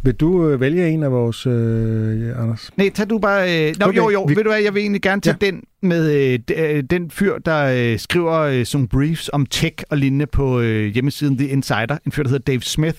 [0.03, 2.71] Vil du øh, vælge en af vores, øh, ja, Anders?
[2.77, 3.69] Nej, tag du bare...
[3.69, 5.47] Øh, nå, Okay, jo, jo, vi- ved du hvad, jeg vil egentlig gerne tage ja.
[5.47, 9.99] den med øh, øh, den fyr, der øh, skriver øh, sådan briefs om tech og
[9.99, 11.99] lignende på øh, hjemmesiden The Insider.
[12.07, 12.99] En fyr, der hedder Dave Smith,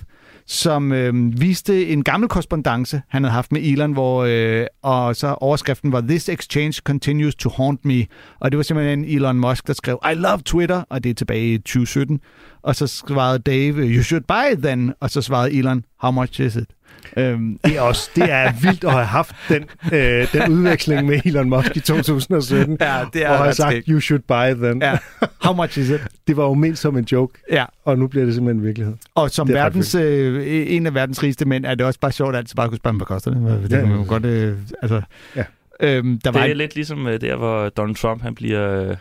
[0.50, 5.28] som øh, viste en gammel korrespondence, han havde haft med Elon, hvor, øh, og så
[5.28, 8.06] overskriften var, This exchange continues to haunt me.
[8.40, 11.54] Og det var simpelthen Elon Musk, der skrev, I love Twitter, og det er tilbage
[11.54, 12.20] i 2017.
[12.62, 14.94] Og så svarede Dave, you should buy it then.
[15.00, 16.70] Og så svarede Elon, how much is it?
[17.18, 21.22] Øhm, Det er, også, det er vildt at have haft den, øh, den udveksling med
[21.26, 22.78] Elon Musk i 2017.
[22.82, 24.82] Ja, det er og have sagt, you should buy them.
[24.82, 24.98] Ja.
[25.42, 26.02] How much is it?
[26.28, 28.96] Det var jo ment som en joke, Ja, og nu bliver det simpelthen virkelighed.
[29.16, 30.44] og som er verdens, øh,
[30.76, 32.96] en af verdens rigeste mænd, er det også bare sjovt at altid bare kunne spørge,
[32.98, 33.64] hvad koster det?
[33.64, 34.26] Det Ja, kan man jo godt...
[34.26, 35.02] Øh, altså,
[35.36, 35.44] Ja.
[35.82, 38.90] Øhm, der var Det er en, lidt ligesom øh, der, hvor Donald Trump, han bliver,
[38.90, 38.98] øh,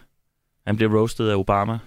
[0.66, 1.78] han bliver roasted af Obama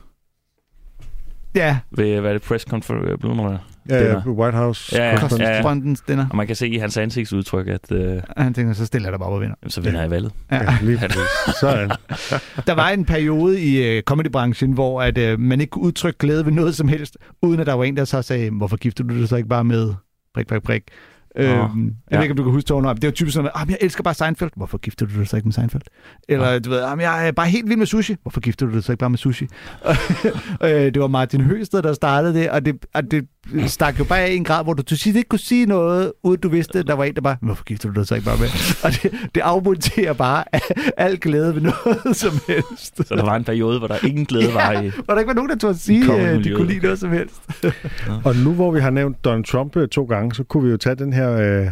[1.56, 4.28] ja, ved, hvad er det, press conference, øh, Ja, Dinner.
[4.28, 4.96] White House.
[4.96, 5.12] Ja, ja,
[5.70, 5.76] ja.
[6.08, 6.28] dinner.
[6.30, 9.12] og man kan se i hans ansigtsudtryk, at øh, Og han tænker, så stiller jeg
[9.12, 9.56] dig bare op og vinder.
[9.64, 10.32] jamen, så vinder jeg valget.
[10.52, 10.64] Ja.
[10.64, 11.00] Ja, lige.
[11.62, 11.90] Sådan.
[12.68, 16.46] Der var en periode i øh, comedybranchen, hvor at, øh, man ikke kunne udtrykke glæde
[16.46, 19.20] ved noget som helst, uden at der var en, der så sagde, hvorfor gifter du
[19.20, 19.94] dig så ikke bare med
[20.34, 20.84] prik, prik, prik.
[21.36, 22.22] Øhm, jeg ved ja.
[22.22, 24.50] ikke, om du kan huske Tone Det var typisk sådan, at jeg elsker bare Seinfeld.
[24.56, 25.82] Hvorfor gifter du dig så ikke med Seinfeld?
[26.30, 28.16] Eller du ved, "Jamen, jeg er bare helt vild med sushi.
[28.22, 29.48] Hvorfor gifter du dig så ikke bare med sushi?
[30.64, 33.28] Øh, det var Martin Høsted, der startede det, og det, og det
[33.68, 36.14] stak jo bare af i en grad, hvor du til sidst ikke kunne sige noget,
[36.24, 38.38] uden du vidste, der var en, der bare, hvorfor gifter du dig så ikke bare
[38.38, 38.48] med?
[38.84, 40.44] Og det, det afmonterer bare
[40.98, 43.08] al glæde ved noget som helst.
[43.08, 44.90] Så der var en periode, hvor der ingen glæde var i...
[44.90, 46.58] Hvor der ikke var nogen, der tog at sige, at de miljøet.
[46.58, 47.42] kunne lide noget som helst.
[48.24, 50.78] Og nu hvor vi har nævnt Donald Trump øh, to gange, så kunne vi jo
[50.78, 51.68] tage den her, øh,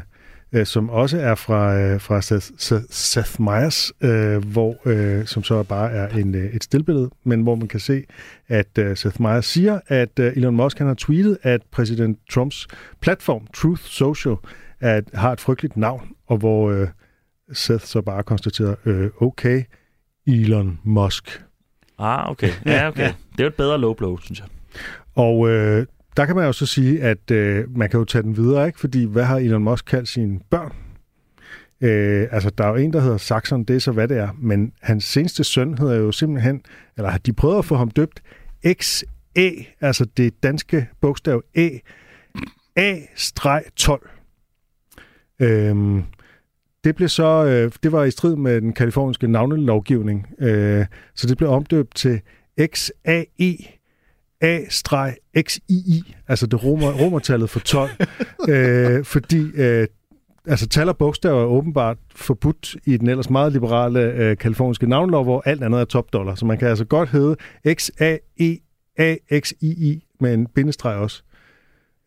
[0.53, 5.43] øh, som også er fra, øh, fra Seth, Seth, Seth Meyers, øh, hvor, øh, som
[5.43, 8.03] så bare er en, øh, et stillbillede, men hvor man kan se,
[8.47, 12.67] at øh, Seth Meyers siger, at øh, Elon Musk han har tweetet, at præsident Trumps
[13.01, 14.35] platform, Truth Social,
[14.79, 16.87] at, har et frygteligt navn, og hvor øh,
[17.53, 19.63] Seth så bare konstaterer, øh, okay,
[20.27, 21.43] Elon Musk.
[21.99, 22.51] Ah, okay.
[22.65, 23.13] Ja, okay.
[23.31, 24.47] Det er jo et bedre low blow, synes jeg.
[25.15, 25.85] Og øh,
[26.17, 28.79] der kan man jo så sige, at øh, man kan jo tage den videre, ikke?
[28.79, 30.73] Fordi hvad har Elon Musk kaldt sine børn?
[31.81, 34.29] Øh, altså, der er jo en, der hedder Saxon, det er så hvad det er.
[34.37, 36.61] Men hans seneste søn hedder jo simpelthen,
[36.97, 38.21] eller de prøver at få ham døbt,
[38.81, 41.69] XE, altså det danske bogstav E,
[42.75, 44.09] A-12.
[45.39, 46.03] Øhm,
[46.83, 51.37] det blev så, øh, det var i strid med den kaliforniske navnelovgivning, øh, så det
[51.37, 52.21] blev omdøbt til
[52.75, 53.78] XAE
[54.41, 57.89] A-XII, altså det romer, romertallet for 12,
[58.49, 59.87] øh, fordi øh,
[60.45, 65.23] altså tal og bogstaver er åbenbart forbudt i den ellers meget liberale øh, kaliforniske navnlov,
[65.23, 66.35] hvor alt andet er topdollar.
[66.35, 67.35] Så man kan altså godt hedde
[67.73, 68.33] X-A-E-A-X-I-I
[70.19, 71.23] med en bindestreg også.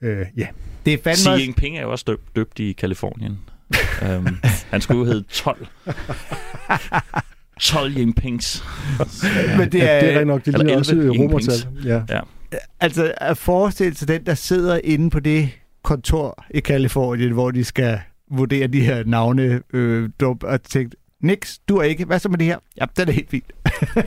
[0.03, 0.47] Øh, ja.
[0.85, 1.45] Det er fandme Xi.
[1.45, 3.39] Jinping er jo også døbt, døbt i Kalifornien.
[4.03, 4.27] um,
[4.71, 5.67] han skulle jo hedde 12.
[7.63, 8.65] 12 Jinpings.
[9.59, 11.55] Men det ja, er, det er nok, det ligner også 11 romertal.
[11.85, 12.03] Ja.
[12.09, 12.21] Ja.
[12.81, 15.51] altså at forestille sig den, der sidder inde på det
[15.83, 21.59] kontor i Kalifornien, hvor de skal vurdere de her navne øh, dup, og tænkt, Nix,
[21.69, 22.05] du er ikke.
[22.05, 22.59] Hvad så med det her?
[22.81, 23.53] Ja, det er helt fint.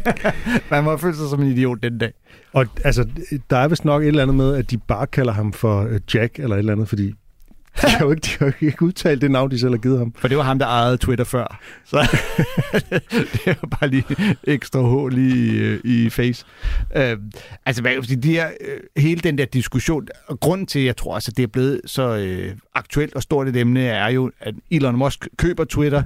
[0.72, 2.14] Man må føle sig som en idiot den dag.
[2.54, 3.08] Og altså,
[3.50, 6.00] der er vist nok et eller andet med, at de bare kalder ham for øh,
[6.14, 7.14] Jack eller et eller andet, fordi
[7.82, 10.14] de har jo ikke, de har ikke udtalt det navn, de selv har givet ham.
[10.18, 11.60] For det var ham, der ejede Twitter før.
[11.86, 11.98] Så
[13.34, 14.06] det var bare lige
[14.44, 16.46] ekstra hul i, øh, i face.
[16.96, 17.18] Øh,
[17.66, 21.14] altså, hvad kan de her, øh, hele den der diskussion, og grunden til, jeg tror
[21.14, 24.98] også, det er blevet så øh, aktuelt og stort et emne, er jo, at Elon
[24.98, 26.04] Musk køber Twitter,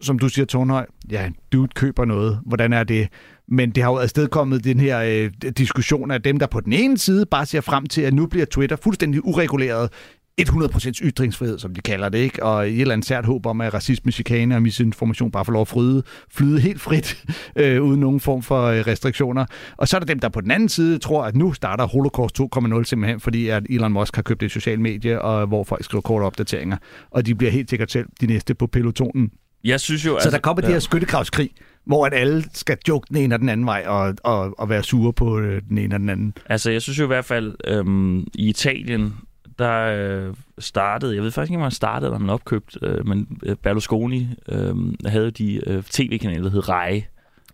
[0.00, 2.40] som du siger, Tornhøj, ja, dude køber noget.
[2.46, 3.08] Hvordan er det?
[3.48, 6.98] Men det har jo afstedkommet den her øh, diskussion af dem, der på den ene
[6.98, 9.92] side bare ser frem til, at nu bliver Twitter fuldstændig ureguleret
[10.40, 12.42] 100% ytringsfrihed, som de kalder det, ikke?
[12.42, 15.62] og et eller andet sært håb om, at racisme, chikane og misinformation bare får lov
[15.62, 17.24] at flyde, flyde helt frit,
[17.56, 19.46] øh, uden nogen form for øh, restriktioner.
[19.76, 22.40] Og så er der dem, der på den anden side tror, at nu starter Holocaust
[22.40, 26.02] 2.0 simpelthen, fordi at Elon Musk har købt et socialt medie, og hvor folk skriver
[26.02, 26.76] korte opdateringer,
[27.10, 29.30] og de bliver helt sikkert selv de næste på pelotonen.
[29.64, 30.10] Jeg synes jo...
[30.10, 30.66] Så altså, der kommer ja.
[30.66, 31.50] det her skyttegravskrig,
[31.86, 34.82] hvor at alle skal joke den ene og den anden vej, og, og, og være
[34.82, 36.34] sure på øh, den ene og den anden.
[36.46, 39.14] Altså, jeg synes jo i hvert fald, øhm, i Italien,
[39.58, 43.38] der øh, startede, jeg ved faktisk ikke, om han startede, eller han opkøbt, øh, men
[43.42, 44.74] øh, Berlusconi øh,
[45.06, 47.04] havde de øh, tv-kanaler, der hed Rai.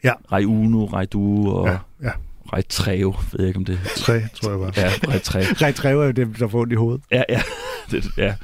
[0.05, 0.13] Ja.
[0.33, 2.11] Rai Uno, Rai Du og Ja, ja.
[2.53, 4.73] Rai Treo, ved jeg ikke om det Tre, tror jeg var.
[4.77, 5.43] Ja, Rai Treo.
[5.63, 7.03] Rej Treve er jo dem, der får ondt i hovedet.
[7.11, 7.43] Ja, ja.
[7.91, 8.35] Det, ja.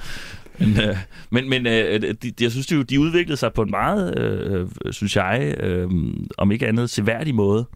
[0.59, 0.97] Men, øh,
[1.31, 4.69] men, men øh, de, de, jeg synes, de, de udviklede sig på en meget, øh,
[4.91, 5.91] synes jeg, øh,
[6.39, 7.67] om ikke andet, seværdig måde.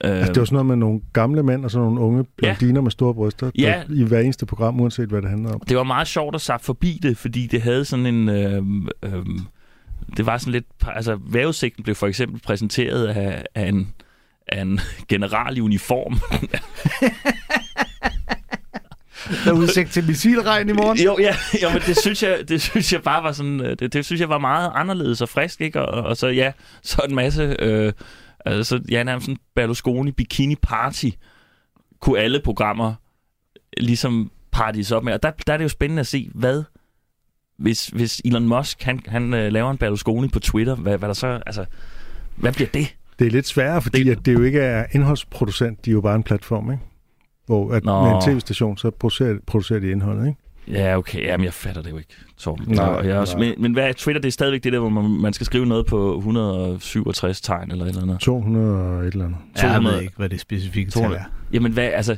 [0.00, 2.90] Altså, det var sådan noget med nogle gamle mænd og sådan nogle unge blondiner med
[2.90, 3.82] store bryster der, Ja.
[3.90, 5.60] i hver eneste program, uanset hvad det handler om.
[5.68, 8.28] det var meget sjovt at sappe forbi det, fordi det havde sådan en...
[8.28, 8.62] Øh,
[9.02, 9.26] øh,
[10.16, 10.66] det var sådan lidt...
[10.86, 13.92] Altså, vævesigten blev for eksempel præsenteret af, af, en,
[14.48, 16.20] af en general i uniform.
[19.44, 20.98] Der er udsigt til missilregn i morgen.
[20.98, 23.60] jo, ja, jo, men det synes, jeg, det synes jeg bare var sådan...
[23.60, 25.82] øh, Det, det synes jeg var meget anderledes og frisk, ikke?
[25.82, 26.52] Og, og så, ja,
[26.82, 27.56] så en masse...
[27.58, 27.92] Øh,
[28.44, 31.08] altså, ja, nærmest sådan Berlusconi bikini party
[32.00, 32.94] kunne alle programmer
[33.80, 35.12] ligesom partys op med.
[35.12, 36.62] Og der, der er det jo spændende at se, hvad
[37.58, 41.14] hvis, hvis Elon Musk han, han øh, laver en Berlusconi på Twitter, hvad, hvad der
[41.14, 41.64] så, altså,
[42.36, 42.96] hvad bliver det?
[43.18, 44.16] Det er lidt sværere, fordi Det- det...
[44.16, 46.82] at det jo ikke er indholdsproducent, de er jo bare en platform, ikke?
[47.46, 48.02] Hvor at Nå.
[48.04, 50.40] med en tv-station, så producerer, producerer de indholdet, ikke?
[50.68, 52.66] Ja, okay, jamen jeg fatter det jo ikke, Torben.
[52.68, 53.46] Nej, Og jeg er også, nej.
[53.46, 54.20] men, men hvad er Twitter?
[54.20, 57.84] Det er stadigvæk det der, hvor man, man skal skrive noget på 167 tegn eller
[57.84, 58.20] et eller andet.
[58.20, 59.38] 200 og et eller andet.
[59.56, 59.96] Ja, jeg 200.
[59.96, 61.08] ved ikke, hvad det skal du?
[61.08, 61.24] være.
[61.52, 62.16] Jamen hvad, altså...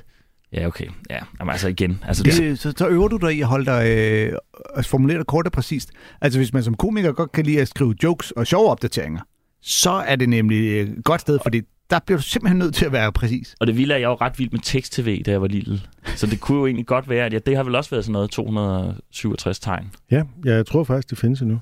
[0.52, 0.86] Ja, okay.
[1.10, 2.02] Ja, jamen, altså igen.
[2.06, 4.32] Altså, det, Det, så, så øver du dig i at holde dig øh,
[4.74, 5.90] at formulere det kort og præcist.
[6.20, 9.20] Altså hvis man som komiker godt kan lide at skrive jokes og sjove opdateringer,
[9.62, 12.92] så er det nemlig et godt sted, fordi der bliver du simpelthen nødt til at
[12.92, 13.54] være præcis.
[13.60, 15.80] og det vilde er, at jeg var ret vild med tekst-tv, da jeg var lille.
[16.16, 18.12] Så det kunne jo egentlig godt være, at ja, det har vel også været sådan
[18.12, 19.90] noget 267 tegn.
[20.10, 21.60] Ja, ja, jeg tror faktisk, det findes endnu.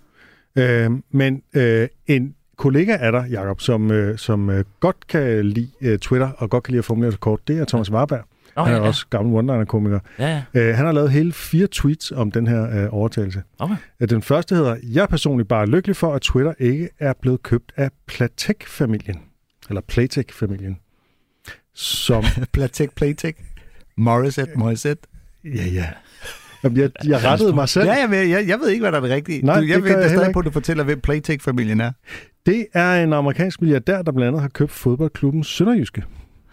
[0.59, 5.69] Øh, men øh, en kollega af dig, Jacob, som, øh, som øh, godt kan lide
[5.81, 8.25] øh, Twitter og godt kan lide at formulere sig kort, det er Thomas Warberg.
[8.57, 9.99] Oh, han er ja, også gammel one-liner-komiker.
[10.19, 10.61] Ja, ja.
[10.61, 13.43] Øh, han har lavet hele fire tweets om den her øh, overtagelse.
[13.59, 13.75] Okay.
[14.01, 17.43] Øh, Den første hedder, jeg er personligt bare lykkelig for, at Twitter ikke er blevet
[17.43, 19.21] købt af Platek-familien.
[19.69, 20.79] Eller Playtech-familien.
[21.75, 23.37] Som, Platek, Playtek.
[23.97, 25.09] Morissette, Morissette.
[25.45, 25.87] ja, ja.
[26.65, 27.87] Jamen, jeg, jeg rettede mig selv.
[27.87, 29.43] Ja, jeg, jeg, jeg ved ikke, hvad der er det rigtige.
[29.47, 30.33] Nej, du, jeg det ved gør jeg stadig ikke.
[30.33, 31.93] på, at du fortæller, hvem Playtek-familien er.
[32.47, 36.01] Det er en amerikansk milliardær, der blandt andet har købt fodboldklubben Sønderjyske.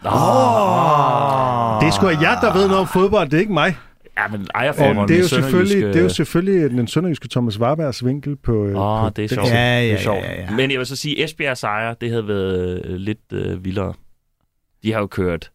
[0.04, 1.80] Oh.
[1.80, 3.76] Det er sgu jer, der ved noget om fodbold, det er ikke mig.
[4.16, 7.60] Ja, men Og ejerformerne det, er jo selvfølgelig, det er jo selvfølgelig den sønderjyske Thomas
[7.60, 8.52] Warbergs vinkel på...
[8.64, 9.48] Åh, på det er sjovt.
[9.48, 10.24] Ja, det ja, er sjovt.
[10.24, 10.50] ja, ja.
[10.50, 13.94] Men jeg vil så sige, Esbjerg sejre, det havde været øh, lidt øh, vildere.
[14.82, 15.50] De har jo kørt,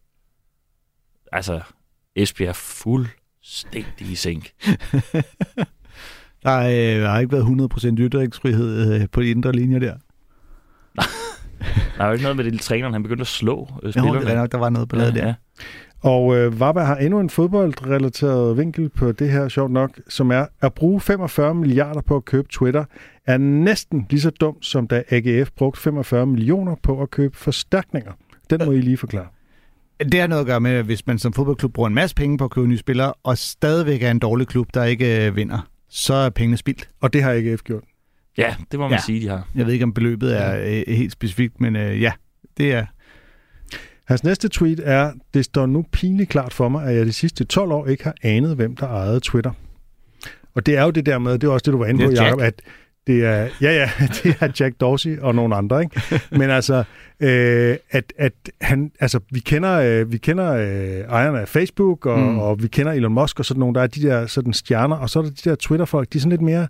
[1.32, 1.60] altså,
[2.16, 4.50] Esbjerg fuldstændig i sænk.
[6.44, 9.94] Der øh, har ikke været 100% ytringsfrihed øh, på de indre linjer der.
[11.96, 14.20] Der er jo ikke noget med det, træneren han begyndte at slå øh, Jo, spillerne.
[14.20, 15.26] det er nok, der var noget ballade der.
[15.26, 15.34] ja.
[16.02, 20.46] Og øh, Vabba har endnu en fodboldrelateret vinkel på det her, sjovt nok, som er,
[20.60, 22.84] at bruge 45 milliarder på at købe Twitter,
[23.26, 28.12] er næsten lige så dumt, som da AGF brugte 45 millioner på at købe forstærkninger.
[28.50, 29.26] Den må I lige forklare.
[30.12, 32.38] Det har noget at gøre med, at hvis man som fodboldklub bruger en masse penge
[32.38, 35.68] på at købe nye spillere, og stadigvæk er en dårlig klub, der ikke øh, vinder,
[35.88, 36.88] så er pengene spildt.
[37.00, 37.82] Og det har AGF gjort.
[38.38, 38.94] Ja, det må man Ja.
[38.96, 39.00] ja.
[39.00, 39.48] sige, de har.
[39.54, 42.12] Jeg ved ikke, om beløbet er øh, helt specifikt, men øh, ja,
[42.58, 42.86] det er...
[44.08, 47.44] Hans næste tweet er, det står nu pinligt klart for mig, at jeg de sidste
[47.44, 49.50] 12 år ikke har anet, hvem der ejede Twitter.
[50.54, 52.12] Og det er jo det der med, det er også det, du var inde på,
[52.12, 52.62] Jacob, at
[53.06, 53.90] det er, ja, ja,
[54.22, 56.00] det er Jack Dorsey og nogle andre, ikke?
[56.30, 56.84] Men altså,
[57.20, 62.18] øh, at, at han, altså, vi kender, øh, vi kender øh, ejerne af Facebook, og,
[62.18, 62.38] mm.
[62.38, 65.10] og vi kender Elon Musk, og sådan nogle, der er de der sådan stjerner, og
[65.10, 66.66] så er der de der Twitter-folk, de er sådan lidt mere,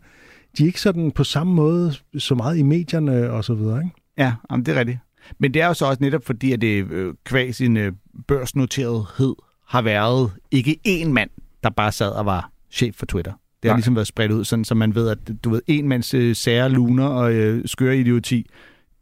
[0.58, 3.96] de er ikke sådan på samme måde så meget i medierne og så videre, ikke?
[4.18, 4.98] Ja, jamen, det er rigtigt.
[5.38, 7.92] Men det er jo så også netop fordi, at det øh, kvæg sin øh,
[8.26, 9.34] børsnoterethed
[9.66, 11.30] har været ikke én mand,
[11.62, 13.32] der bare sad og var chef for Twitter.
[13.32, 13.76] Det har Nej.
[13.76, 16.68] ligesom været spredt ud, sådan, så man ved, at du ved, en mands øh, sære
[16.68, 18.46] luner og øh, skøre idioti,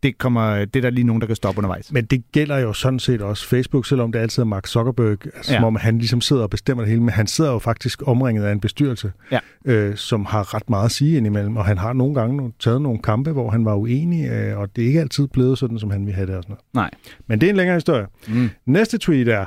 [0.06, 1.92] det, kommer, det er der lige nogen, der kan stoppe undervejs.
[1.92, 5.28] Men det gælder jo sådan set også Facebook, selvom det altid er Mark Zuckerberg, altså,
[5.34, 5.52] Ja.
[5.52, 5.58] ja.
[5.58, 8.44] som om han ligesom sidder og bestemmer det hele, men han sidder jo faktisk omringet
[8.44, 9.38] af en bestyrelse, Ja.
[9.64, 12.98] øh, som har ret meget at sige indimellem, og han har nogle gange taget nogle
[13.02, 16.00] kampe, hvor han var uenig, øh, og det er ikke altid blevet sådan, som han
[16.00, 16.90] ville have det og sådan noget.
[16.92, 17.14] Nej.
[17.26, 18.06] Men det er en længere historie.
[18.28, 18.50] Mm.
[18.66, 19.46] Næste tweet er,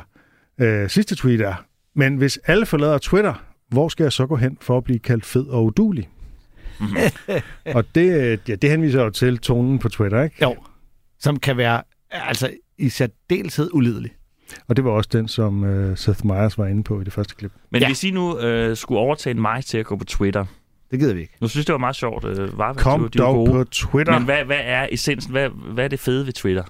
[0.61, 4.57] øh, sidste tweet er, men hvis alle forlader Twitter, hvor skal jeg så gå hen
[4.61, 6.09] for at blive kaldt fed og udulig?
[7.75, 10.35] og det, øh, ja, det henviser jo til tonen på Twitter, ikke?
[10.41, 10.55] Jo.
[11.19, 14.11] Som kan være altså i særdeleshed ulidelig.
[14.67, 17.35] Og det var også den, som øh, Seth Meyers var inde på i det første
[17.35, 17.51] klip.
[17.71, 17.87] Men Ja.
[17.87, 20.45] hvis I nu øh, skulle overtale mig til at gå på Twitter,
[20.91, 21.33] Det gider vi ikke.
[21.41, 22.25] nu synes det var meget sjovt.
[22.25, 23.51] Øh, var, Kom de, dog gode.
[23.51, 24.13] på Twitter.
[24.13, 25.31] Men hvad, hvad er essensen?
[25.31, 26.63] Hvad, hvad er det fede ved Twitter?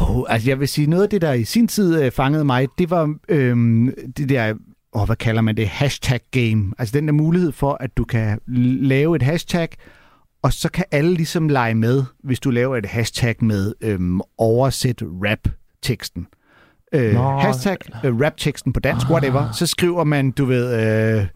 [0.00, 2.68] Oh, altså jeg vil sige, noget af det, der i sin tid øh, fangede mig,
[2.78, 4.54] det var øhm, det der,
[4.96, 6.72] oh, hvad kalder man det, hashtag game.
[6.78, 9.68] Altså den der mulighed for, at du kan lave et hashtag,
[10.42, 15.02] og så kan alle ligesom lege med, hvis du laver et hashtag med øhm, oversæt
[15.02, 16.26] rap-teksten.
[16.92, 17.38] Øh, Nå.
[17.38, 19.52] hashtag øh, rap-teksten på dansk, whatever.
[19.52, 21.20] Så skriver man, du ved...
[21.20, 21.26] Øh,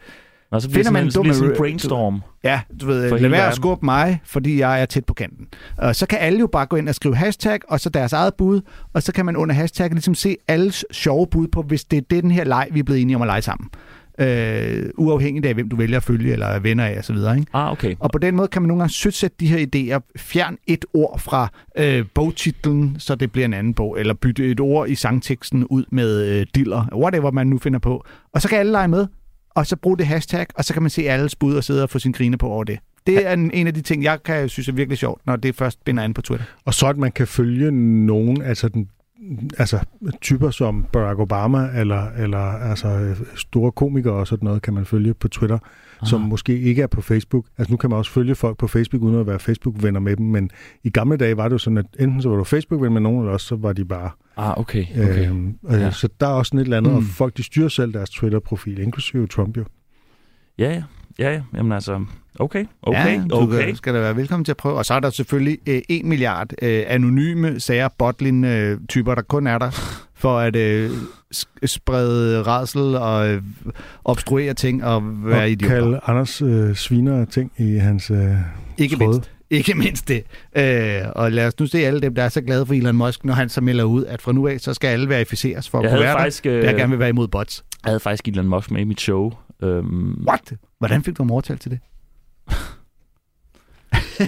[0.52, 2.22] Nå, så bliver Finder man en dum- sådan en brainstorm.
[2.44, 5.46] Ja, du ved, lad være at skubbe mig, fordi jeg er tæt på kanten.
[5.76, 8.34] Og så kan alle jo bare gå ind og skrive hashtag, og så deres eget
[8.34, 8.60] bud,
[8.92, 12.00] og så kan man under hashtag ligesom se alles sjove bud på, hvis det er
[12.10, 13.68] det, den her leg, vi er blevet enige om at lege sammen.
[14.18, 17.38] Øh, uafhængigt af, hvem du vælger at følge, eller er venner af, og så videre.
[17.38, 17.50] Ikke?
[17.54, 17.94] Ah, okay.
[17.98, 20.12] Og på den måde kan man nogle gange sødsætte de her idéer.
[20.16, 24.00] Fjern et ord fra øh, bogtitlen, så det bliver en anden bog.
[24.00, 26.86] Eller bytte et ord i sangteksten ud med øh, diller.
[26.94, 28.04] Whatever man nu finder på.
[28.34, 29.06] Og så kan alle lege med.
[29.54, 31.90] Og så bruge det hashtag, og så kan man se alles bud og sidde og
[31.90, 32.78] få sin grine på over det.
[33.06, 35.56] Det er en, en af de ting, jeg kan synes er virkelig sjovt, når det
[35.56, 36.46] først binder an på Twitter.
[36.64, 37.70] Og så at man kan følge
[38.06, 38.88] nogen, altså, den,
[39.58, 39.78] altså
[40.20, 45.14] typer som Barack Obama, eller, eller altså, store komikere og sådan noget, kan man følge
[45.14, 45.58] på Twitter,
[46.02, 46.08] Ah.
[46.08, 47.44] som måske ikke er på Facebook.
[47.58, 50.26] Altså nu kan man også følge folk på Facebook, uden at være Facebook-venner med dem,
[50.26, 50.50] men
[50.84, 53.20] i gamle dage var det jo sådan, at enten så var du Facebook-ven med nogen,
[53.20, 54.10] eller også så var de bare...
[54.42, 54.86] Ah, okay.
[54.92, 55.28] okay.
[55.30, 55.90] Øhm, øh, Ja.
[55.90, 56.98] Så der er også sådan et eller andet, mm.
[56.98, 59.64] Og folk de styrer selv deres Twitter-profil, inklusive Trump jo.
[60.58, 60.82] Ja, ja.
[61.18, 61.40] Ja, ja.
[61.54, 62.04] Jamen altså,
[62.38, 62.64] okay.
[62.82, 63.74] Okay, ja, du okay.
[63.74, 64.74] skal da være velkommen til at prøve.
[64.76, 69.22] Og så er der selvfølgelig øh, en milliard øh, anonyme sager, botlin øh, typer der
[69.22, 69.70] kun er der
[70.14, 70.90] for at øh,
[71.66, 73.42] sprede redsel og øh,
[74.04, 75.74] obstruere ting og være og idioter.
[75.74, 78.18] kalde Anders øh, sviner ting i hans øh,
[78.78, 79.10] Ikke tråde.
[79.10, 79.30] mindst.
[79.50, 80.22] Ikke mindst det.
[80.56, 83.24] Øh, og lad os nu se alle dem, der er så glade for Elon Musk,
[83.24, 85.84] når han så melder ud, at fra nu af, så skal alle verificeres for at
[85.84, 86.58] Jeg kunne være faktisk, der.
[86.58, 87.64] øh, Jeg gerne vil være imod bots.
[87.84, 89.32] jeg havde faktisk Elon Musk med i mit show.
[89.62, 90.52] Øhm, What?
[90.78, 91.78] Hvordan fik du ham overtalt til det?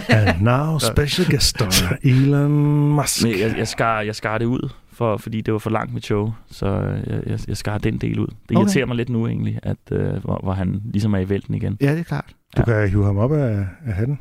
[0.09, 2.51] And now special guest star Elon
[2.91, 3.23] Musk.
[3.25, 6.05] Men jeg, jeg, skar, jeg skar det ud, for, fordi det var for langt mit
[6.05, 8.27] show, så øh, jeg, jeg, jeg skar den del ud.
[8.27, 8.65] Det Okay.
[8.65, 11.77] irriterer mig lidt nu egentlig, at øh, hvor, hvor han ligesom er i vælten igen.
[11.81, 12.27] Ja, det er klart.
[12.57, 14.19] Du kan hive ham op af, af hatten.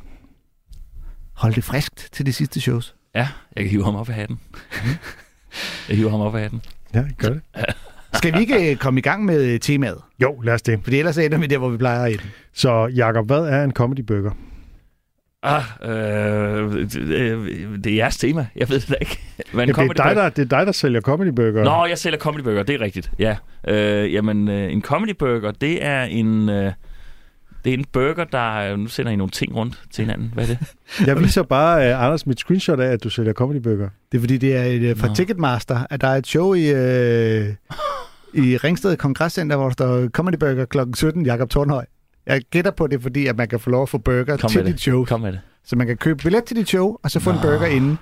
[1.41, 2.95] Hold det friskt til de sidste shows.
[3.15, 4.39] Ja, jeg kan hive ham op af hatten.
[5.89, 6.61] jeg hiver ham op af hatten.
[6.93, 7.41] Ja, gør det.
[8.13, 9.97] Skal vi ikke øh, komme i gang med øh, temaet?
[10.21, 10.79] Jo, lad os det.
[10.83, 12.23] Fordi ellers ender vi der, hvor vi plejer at ende.
[12.53, 14.31] Så Jakob, hvad er en comedy burger?
[15.43, 18.47] Ah, øh, det, øh, det er jeres tema.
[18.55, 19.19] Jeg ved det ikke.
[19.53, 21.63] Men Ja, det, er dig, der, det er dig, der sælger comedy burger.
[21.63, 23.11] Nå, jeg sælger comedy burger, det er rigtigt.
[23.19, 23.35] Ja.
[23.67, 26.49] Øh, jamen, en comedy burger, det er en...
[26.49, 26.71] Øh,
[27.65, 28.75] det er en burger, der...
[28.75, 30.31] Nu sender I nogle ting rundt til hinanden.
[30.33, 30.57] Hvad er det?
[31.07, 33.89] Jeg viser bare uh, Anders mit screenshot af, at du sælger comedy burger.
[34.11, 35.15] Det er fordi, det er et, øh, fra Nå.
[35.15, 37.53] Ticketmaster, at der er et show i, øh,
[38.33, 40.77] i Ringsted Kongresscenter, hvor der står Comedy Burger kl.
[40.95, 41.85] 17, Jakob Tornhøj.
[42.25, 44.57] Jeg gætter på det, fordi at man kan få lov at få burger Kom til
[44.59, 44.73] med det.
[44.73, 45.05] dit show.
[45.05, 45.39] Kom med det.
[45.65, 47.41] Så man kan købe billet til dit show, og så få en Nå.
[47.41, 47.97] burger inden.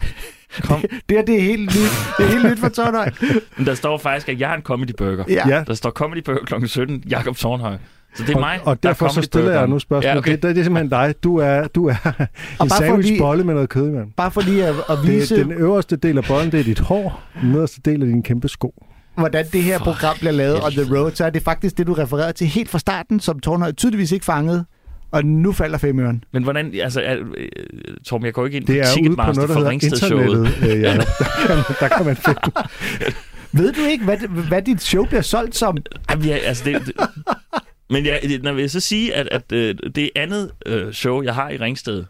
[0.62, 0.80] Kom.
[0.80, 1.90] Det, det her, det er helt nyt.
[2.18, 3.10] Det er helt nyt for Tornhøj.
[3.56, 5.24] Men der står faktisk, at jeg er en comedy burger.
[5.28, 5.48] Ja.
[5.48, 5.64] Ja.
[5.66, 6.66] Der står comedy burger kl.
[6.66, 7.76] 17, Jakob Tornhøj.
[8.14, 10.10] Så det er mig, og, og der er derfor så comedy stiller jeg nu spørgsmål.
[10.10, 10.32] Ja, okay.
[10.32, 10.48] okay.
[10.48, 11.14] det, det er simpelthen dig.
[11.22, 12.26] Du er, du er
[12.62, 14.12] en sandwichbolle med noget kød, mand.
[14.16, 16.78] Bare for lige at, at Det, vise, den øverste del af bollen, det er dit
[16.78, 17.22] hår.
[17.42, 18.74] Den nederste del er din kæmpe sko.
[19.16, 21.92] hvordan det her program bliver lavet on the road, så er det faktisk det, du
[21.92, 24.64] refererede til helt fra starten, som Tornhøj tydeligvis ikke fangede.
[25.10, 26.24] Og nu falder femøren.
[26.32, 27.48] Men hvordan, altså, er, øh,
[28.06, 30.48] Torben, jeg går ikke ind Det på er Ticketmaster noget, der for Ringsted-showet.
[30.62, 30.92] Øh, ja.
[30.96, 31.04] der,
[31.46, 32.40] kan man, der kan man finde
[33.52, 34.16] Ved du ikke, hvad,
[34.48, 35.76] hvad dit show bliver solgt som?
[36.10, 36.92] Jamen, ja, altså, det, det,
[37.90, 41.50] men det- når jeg så sige, at, at øh, det andet øh, show, jeg har
[41.50, 42.04] i Ringsted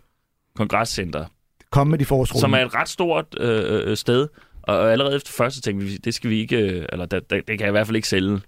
[0.56, 1.24] Kongresscenter,
[1.70, 2.40] Kom med de forårsrulle.
[2.40, 4.28] som er et ret stort øh, øh, sted,
[4.62, 7.48] og, og allerede efter første tænkte vi, det skal vi ikke, øh, eller det, det,
[7.48, 8.40] det kan jeg i hvert fald ikke sælge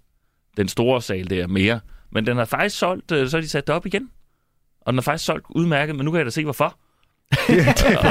[0.57, 1.81] den store sal der mere.
[2.13, 4.11] Men den har faktisk solgt, øh, så har de sat det op igen.
[4.81, 6.65] Og den har faktisk solgt udmærket, men nu kan jeg da se, hvorfor.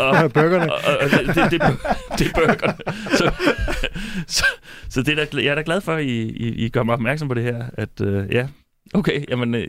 [0.02, 0.74] og, burgerne.
[0.74, 1.62] og, og det, det, det,
[2.20, 2.78] det er burgerne.
[3.18, 3.32] Så,
[4.28, 4.46] så,
[4.90, 6.94] så det er da, jeg er da glad for, at I, I, I gør mig
[6.94, 7.66] opmærksom på det her.
[7.74, 8.48] At, øh, ja,
[8.94, 9.68] okay, jamen, øh,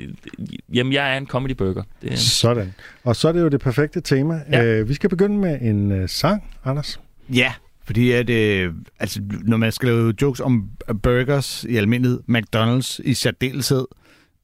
[0.75, 1.83] jamen, jeg er en comedy burger.
[2.03, 2.75] Det er, Sådan.
[3.05, 4.41] Og så er det jo det perfekte tema.
[4.53, 4.65] Ja.
[4.65, 7.01] Øh, vi skal begynde med en øh, sang, Anders.
[7.29, 7.53] Ja,
[7.85, 10.69] fordi at, øh, altså, når man skal lave jokes om
[11.03, 13.87] burgers i almindelighed, McDonald's i særdeleshed,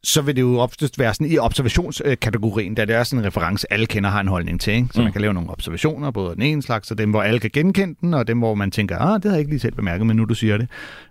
[0.06, 3.72] så vil det jo oftest være sådan i observationskategorien, da det er sådan en reference,
[3.72, 4.72] alle kender har en holdning til.
[4.72, 4.88] Ikke?
[4.92, 5.04] Så mm.
[5.04, 7.94] man kan lave nogle observationer, både den ene slags, og dem, hvor alle kan genkende
[8.00, 10.16] den, og dem, hvor man tænker, ah, det har jeg ikke lige selv bemærket, men
[10.16, 10.68] nu du siger det.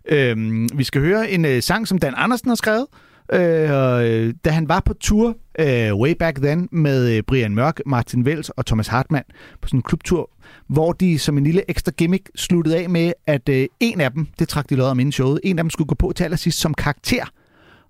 [0.10, 2.86] Øhm, vi skal høre en øh, sang, som Dan Andersen har skrevet,
[3.34, 7.82] Øh, øh, da han var på tur øh, way back then med øh, Brian Mørk,
[7.86, 9.26] Martin Vels og Thomas Hartmann
[9.62, 10.30] på sådan en klubtur,
[10.68, 14.28] hvor de som en lille ekstra gimmick sluttede af med, at øh, en af dem,
[14.40, 16.60] det trak de lod om inden showet, en af dem skulle gå på til allersidst
[16.60, 17.26] som karakter,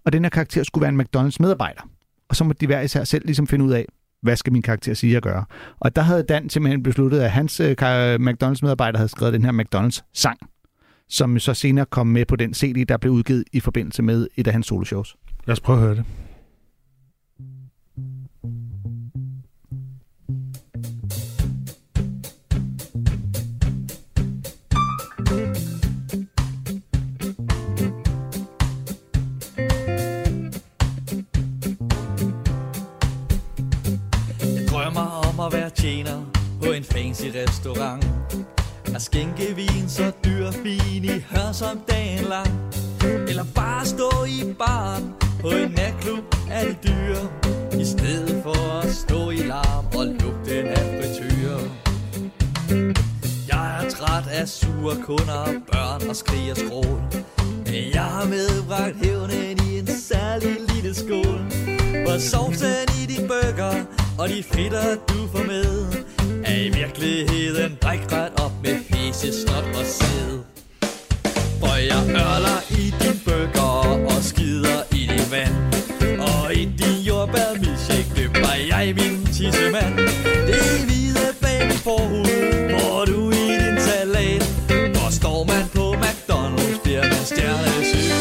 [0.05, 1.81] og den her karakter skulle være en McDonald's medarbejder.
[2.29, 3.85] Og så måtte de hver især selv ligesom finde ud af,
[4.21, 5.45] hvad skal min karakter sige og gøre.
[5.79, 7.75] Og der havde Dan simpelthen besluttet, at hans øh,
[8.19, 10.37] McDonald's medarbejder havde skrevet den her McDonald's sang,
[11.09, 14.47] som så senere kom med på den CD, der blev udgivet i forbindelse med et
[14.47, 15.15] af hans soloshows.
[15.45, 16.05] Lad os prøve at høre det.
[34.69, 36.31] Drømmer om at være tjener
[36.63, 38.24] på en fancy restaurant
[38.95, 42.73] at skænke vin så dyr fin i hør som dagen lang.
[43.27, 47.15] Eller bare stå i baren på en natklub af det dyr
[47.79, 51.57] I stedet for at stå i larm og lugte af frityr
[53.47, 57.01] Jeg er træt af sure kunder, børn og skrig og skrål.
[57.65, 61.41] Men jeg har medbragt hævnen i en særlig lille skål.
[62.05, 63.85] For sovsen i de burger
[64.19, 66.05] og de fritter du får med.
[66.45, 70.39] Er i virkeligheden brækret op med fise, snot og sæd.
[71.59, 75.55] For jeg ørler i din bøger og skider i din vand.
[76.19, 79.95] Og i din jordbær milkshake løber jeg min tissemand.
[80.47, 82.27] Det er hvide bag min forhud,
[82.69, 84.43] hvor du i din salat.
[84.95, 88.14] Hvor står man på McDonald's, bliver man stjernepsykopat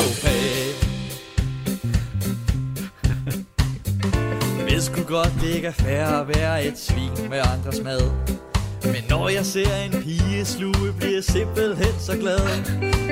[5.14, 8.02] godt, det ikke er fair at være et svin med andres mad.
[8.84, 12.38] Men når jeg ser en pige sluge, bliver jeg simpelthen så glad.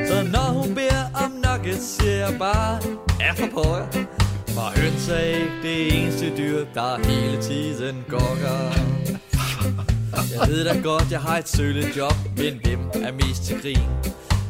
[0.09, 2.75] Så når hun beder om nuggets, siger jeg bare,
[3.21, 3.87] er for pokker.
[4.49, 8.61] For høns er ikke det eneste dyr, der hele tiden gokker.
[10.33, 13.89] Jeg ved da godt, jeg har et sølet job, men hvem er mest til grin?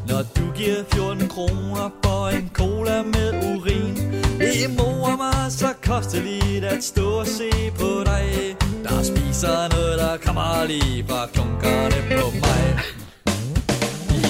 [0.09, 3.97] Når du giver 14 kroner for en cola med urin
[4.39, 8.57] Det morer mig så kosteligt at stå og se på dig.
[8.85, 12.65] Der spiser noget, der kommer lige fra klunkerne på mig.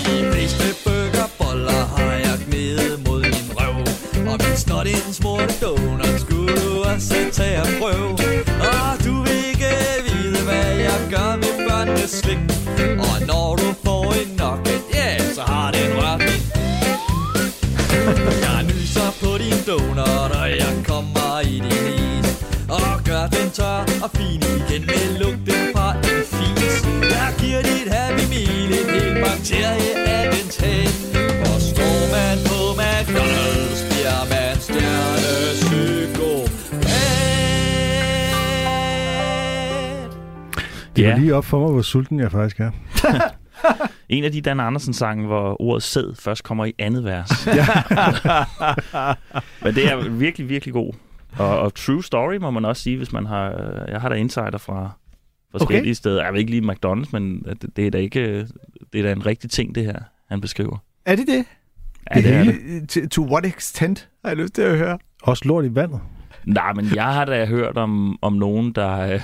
[0.06, 3.76] De fleste burgerboller har jeg gnidet mod min røv.
[4.32, 8.10] Og min snot i den smurte donut skulle du også tage og prøve.
[8.72, 9.72] Og du vil ikke
[10.08, 12.38] vide, hvad jeg gør med børnenes slik.
[13.08, 14.81] Og når du får en nok
[19.66, 21.64] donut, og jeg kommer i din
[21.96, 22.28] is.
[22.78, 26.74] Og gør den tør og fin igen med lugten fra en fis.
[27.16, 30.86] Jeg giver dit Happy Meal en hel bakterie af den tag
[31.40, 36.52] For står man på McDonald's, bliver man stjernepsykopat
[40.96, 41.10] Det Ja.
[41.10, 42.70] var lige op for mig, hvor sulten jeg faktisk er.
[44.12, 47.30] En af de Dan Andersen-sange, hvor ordet sæd først kommer i andet vers.
[49.64, 50.92] Men det er virkelig, virkelig god.
[51.38, 53.50] Og, og true story, må man også sige, hvis man har...
[53.88, 54.90] Jeg har da insider fra,
[55.50, 55.92] forskellige Okay.
[55.92, 56.24] steder.
[56.24, 58.38] Jeg vil ikke lige McDonald's, men det, det, er da ikke,
[58.92, 59.98] det er da en rigtig ting, det her,
[60.28, 60.78] han beskriver.
[61.04, 61.44] Er det det?
[62.14, 62.54] Ja, det er det.
[62.66, 62.88] det.
[62.88, 64.98] To, to what extent, har jeg lyst til at høre.
[65.22, 66.00] Også lort i vandet.
[66.44, 69.20] Nej, men jeg har da hørt om, om nogen, der,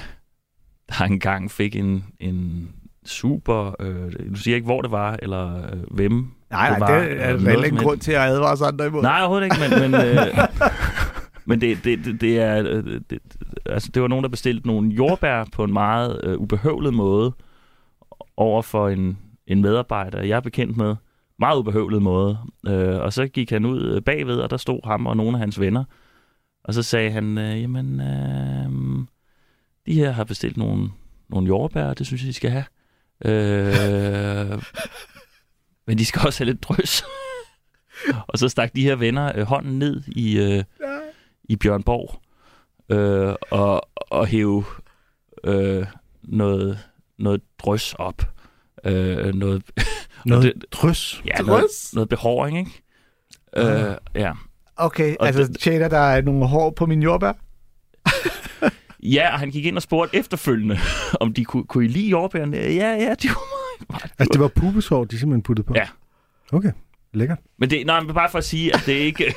[0.89, 2.69] der engang fik en, en
[3.07, 3.75] super...
[3.81, 6.87] Øh, du siger ikke, hvor det var, eller øh, hvem Nej, det var.
[7.01, 9.03] det er der heller som grund til at advare os andre imod.
[9.03, 10.27] Nej, overhovedet ikke, men, men, øh,
[11.47, 12.63] men det, det, det, det er...
[12.67, 13.19] øh, Det,
[13.67, 17.33] altså, det var nogen, der bestilte nogle jordbær på en meget øh, ubehøvlet måde
[18.37, 20.97] over for en, en medarbejder, jeg er bekendt med.
[21.39, 22.39] Meget ubehøvlet måde.
[22.67, 25.39] Øh, og så gik han ud øh, bagved, og der stod ham og nogle af
[25.41, 25.85] hans venner.
[26.65, 29.07] Og så sagde han, øh, jamen, øh,
[29.87, 30.89] de her har bestilt nogle,
[31.29, 32.65] nogle jordbær, og det synes jeg, de skal have.
[33.25, 34.63] Øh,
[35.87, 37.05] men de skal også have lidt drøs.
[38.29, 40.65] og så stak de her venner øh, hånden ned i, øh,
[41.45, 42.21] i Bjørn Borg
[42.97, 44.65] øh, og, og hæve
[45.45, 45.87] øh,
[46.23, 46.79] noget,
[47.19, 48.23] noget drøs op.
[48.85, 49.63] Øh, noget,
[50.27, 51.23] Noget det- drøs.
[51.27, 51.95] ja, noget, Drøs?
[51.95, 52.83] noget behåring, ikke?
[53.57, 54.33] Øh, ja.
[54.77, 57.33] Okay, Og altså det- tjener der er nogle hår på min jordbær?
[59.03, 60.79] ja, og han gik ind og spurgte efterfølgende,
[61.21, 62.57] om de kunne, kunne I lide jordbærene.
[62.57, 64.13] Ja, ja, de var meget.
[64.19, 65.75] Altså, det var pubesår, de simpelthen puttede på?
[65.77, 65.87] Ja.
[66.53, 66.71] Okay,
[67.15, 67.39] lækkert.
[67.59, 69.35] Men det, nej, men bare for at sige, at det ikke...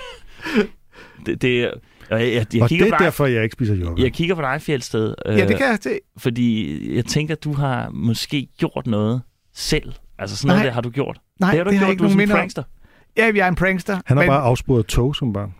[1.25, 1.71] det, det, er-
[2.09, 4.03] jeg, jeg, jeg, Og kigger det er dig, derfor, jeg ikke spiser jordbær.
[4.03, 5.15] jeg kigger på dig, Fjeldsted.
[5.25, 5.99] Øh, Ja, det kan jeg se.
[6.17, 9.21] Fordi jeg tænker, at du har måske gjort noget
[9.53, 9.93] selv.
[10.19, 10.65] Altså sådan noget Nej.
[10.65, 11.19] der har du gjort.
[11.39, 12.63] Nej, det har du det har gjort, ikke du er sådan en om.
[13.17, 13.93] Ja, jeg er en prankster.
[14.05, 15.53] Han har men bare afsporet tog som barn.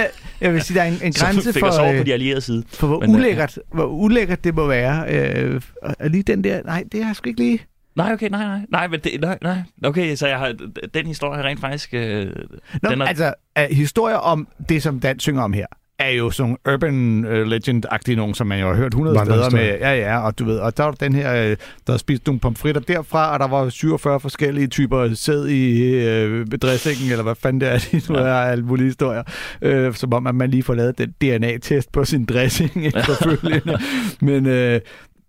[0.40, 2.04] jeg vil sige, der er en, en grænse Så fik for, os over øh, på
[2.04, 2.64] de allierede side.
[2.72, 5.14] for hvor, Men, øh, ulækkert, hvor ulækkert det må være.
[5.14, 7.60] Øh, og lige den der, nej, det har jeg sgu ikke lige.
[7.96, 8.60] Nej, okay, nej, nej.
[8.70, 9.58] Nej, men det, nej, nej.
[9.84, 10.54] Okay, så jeg har,
[10.94, 11.94] den historie rent faktisk...
[11.94, 12.26] Øh,
[12.82, 13.34] Nå, Den er- altså,
[13.70, 15.66] historier om det, som Dan synger om her,
[15.98, 19.78] er jo sådan urban uh, legend-agtige nogen, som man jo har hørt 100 steder med.
[19.80, 22.40] Ja, ja, og du ved, og der var den her, øh, der havde spist nogle
[22.40, 27.60] pomfritter derfra, og der var 47 forskellige typer sæd i øh, dressingen, eller hvad fanden
[27.60, 29.22] det er, de nu er, alle mulige historier.
[29.62, 33.78] Øh, som om, at man lige får lavet den DNA-test på sin dressing efterfølgende.
[34.20, 34.80] Men, øh,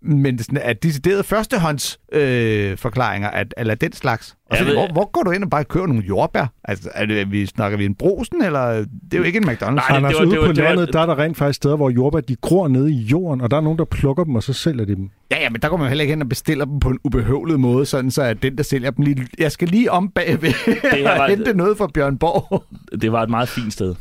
[0.02, 4.36] men det er sådan, at deciderede førstehånds øh, forklaringer, at, eller den slags.
[4.50, 6.46] Og så, ved- hvor, hvor går du ind og bare køber nogle jordbær?
[6.64, 9.64] Altså, er det, vi snakker vi en brosen, eller det er jo ikke en McDonald's.
[9.70, 11.36] Nej, Anders, det var- ude det var- på det var- landet, der er der rent
[11.36, 14.24] faktisk steder, hvor jordbær, de gror nede i jorden, og der er nogen, der plukker
[14.24, 15.10] dem, og så sælger de dem.
[15.30, 17.60] Ja, ja, men der går man heller ikke hen og bestiller dem på en ubehøvlet
[17.60, 19.26] måde, sådan så at den, der sælger dem lige...
[19.38, 20.52] Jeg skal lige om bagved
[21.04, 22.64] var- og hente noget fra Bjørn Borg.
[23.00, 23.94] det var et meget fint sted.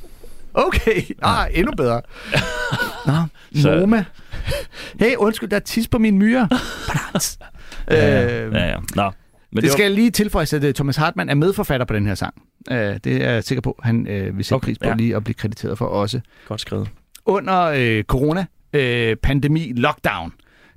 [0.53, 2.01] Okay, ah, endnu bedre.
[3.07, 3.13] Nå,
[3.61, 4.05] Så- Noma.
[4.99, 6.49] Hey, undskyld, der er tis på min myre.
[7.91, 8.75] Ja, øh, ja, ja.
[8.95, 9.11] Nå.
[9.51, 12.15] Men det, det, skal jeg lige tilføje, at Thomas Hartmann er medforfatter på den her
[12.15, 12.33] sang.
[12.71, 14.95] Øh, det er jeg sikker på, han øh, vil sætte Okay, pris på ja.
[14.95, 16.19] lige at blive krediteret for også.
[16.47, 16.89] godt skrevet.
[17.25, 20.31] under øh, corona, øh, pandemi, lockdown,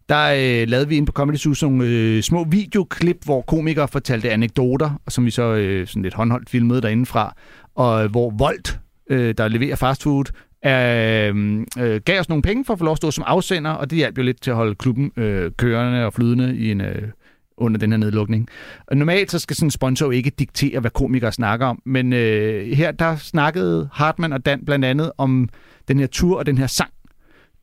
[0.09, 0.27] der
[0.63, 4.91] øh, lavede vi ind på Comedy Zoo nogle øh, små videoklip, hvor komikere fortalte anekdoter,
[5.09, 7.35] som vi så øh, sådan lidt håndholdt filmede derindefra,
[7.75, 8.79] og øh, hvor Volt,
[9.11, 10.25] øh, der leverer fastfood,
[10.67, 13.91] øh, øh, gav os nogle penge for at få lov at stå som afsender, og
[13.91, 17.09] det hjalp jo lidt til at holde klubben øh, kørende og flydende i en, øh,
[17.57, 18.49] under den her nedlukning.
[18.87, 22.13] Og normalt så skal sådan en sponsor jo ikke diktere, hvad komikere snakker om, men
[22.13, 25.49] øh, her der snakkede Hartmann og Dan blandt andet om
[25.89, 26.91] den her tur og den her sang,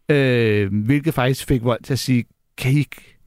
[0.10, 2.24] øh, hvilket faktisk fik Vold til at sige,
[2.58, 3.19] kan I ikke,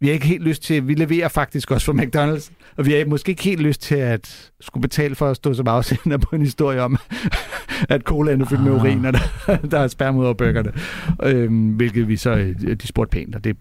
[0.00, 3.04] vi har ikke helt lyst til, vi leverer faktisk også for McDonald's, og vi har
[3.04, 6.42] måske ikke helt lyst til at skulle betale for at stå som afsender på en
[6.42, 6.96] historie om,
[7.88, 10.72] at colaen er fyldt med urin, og der, der er spærm ud over burgerne.
[11.22, 13.56] Øh, hvilket vi så, øh, de spurgte pænt, og det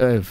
[0.00, 0.24] øh,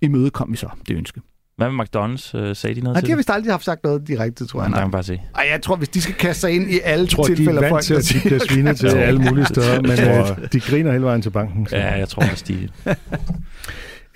[0.00, 1.20] imødekom vi så, det ønske.
[1.56, 2.36] Hvad med McDonald's?
[2.38, 4.60] Øh, sagde de noget Nej, til de har vist aldrig haft sagt noget direkte, tror
[4.60, 4.70] jeg.
[4.70, 4.80] Nej, Nej.
[4.80, 5.20] jeg kan bare se.
[5.34, 7.60] Ej, jeg tror, hvis de skal kaste sig ind i alle Jeg tror, de tilfælde
[7.60, 10.52] er af vant folk, til, at de bliver svinet til alle mulige steder, men øh,
[10.52, 11.66] de griner hele vejen til banken.
[11.66, 11.76] Så.
[11.76, 12.68] Ja, jeg tror også, de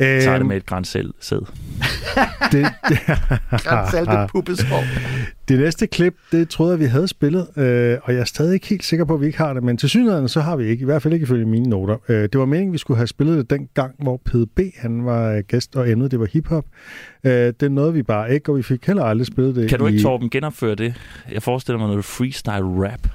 [0.01, 1.15] Øhm, tager det med et græns selv.
[1.21, 1.39] Sæd.
[2.53, 2.99] det, det,
[3.51, 4.85] Græns salte puppesår.
[5.49, 8.67] det næste klip, det troede jeg, vi havde spillet, øh, og jeg er stadig ikke
[8.67, 10.83] helt sikker på, at vi ikke har det, men til synligheden så har vi ikke,
[10.83, 11.97] i hvert fald ikke ifølge mine noter.
[12.09, 15.33] Øh, det var meningen, vi skulle have spillet det den gang, hvor PDB han var
[15.33, 16.65] øh, gæst, og emnet det var hiphop.
[17.25, 19.69] Øh, det nåede vi bare ikke, og vi fik heller aldrig spillet det.
[19.69, 20.95] Kan du ikke, i, Torben, genopføre det?
[21.33, 23.09] Jeg forestiller mig noget freestyle rap.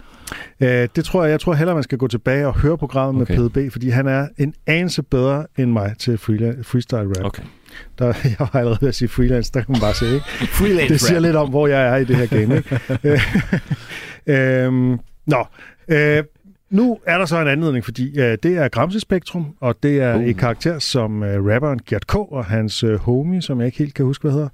[0.60, 3.38] Øh, det tror jeg, jeg tror hellere, man skal gå tilbage og høre programmet Okay.
[3.38, 7.26] med PDB, fordi han er en anelse bedre end mig til freestyle rap.
[7.26, 7.44] Okay.
[8.00, 10.26] Der, jeg var allerede ved at sige freelance, der kan man bare se, ikke?
[10.58, 11.22] Freelance Det siger rap.
[11.22, 12.80] lidt om, hvor jeg er i det her game, ikke?
[14.28, 15.46] Øh, øhm, nå,
[15.88, 16.24] øh,
[16.70, 20.16] nu er der så en anledning, fordi øh, det er Gramse Spektrum, og det er
[20.18, 20.28] Uh.
[20.30, 22.16] en karakter som øh, rapperen Gert K.
[22.16, 24.50] og hans øh, homie, som jeg ikke helt kan huske, hvad hedder.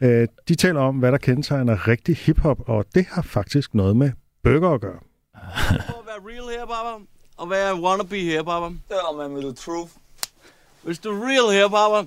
[0.00, 4.10] Øh, de taler om, hvad der kendetegner rigtig hiphop, og det har faktisk noget med
[4.44, 4.98] bøger at gøre.
[6.00, 7.04] at være real her, Baba,
[7.36, 8.66] og være wannabe her, Baba.
[8.66, 9.90] Tell me the truth.
[10.82, 12.04] Hvis du er real hiphopper,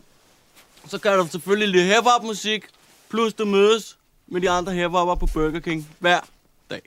[0.88, 2.66] så kan du selvfølgelig lide hiphop musik,
[3.10, 6.20] plus du mødes med de andre hiphopper på Burger King hver
[6.72, 6.82] dag.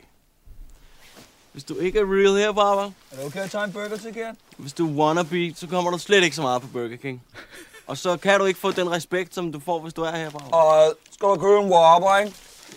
[1.53, 4.35] Hvis du ikke er real hiphopper, Er det okay at tage en burger til, Gert?
[4.57, 7.23] hvis du er wannabe, så kommer du slet ikke så meget på Burger King.
[7.87, 10.51] Og så kan du ikke få den respekt, som du får, hvis du er hiphopper.
[10.57, 12.35] Og skal du købe en Whopper, ikke?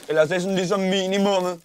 [0.08, 1.62] Eller det er sådan ligesom minimummet.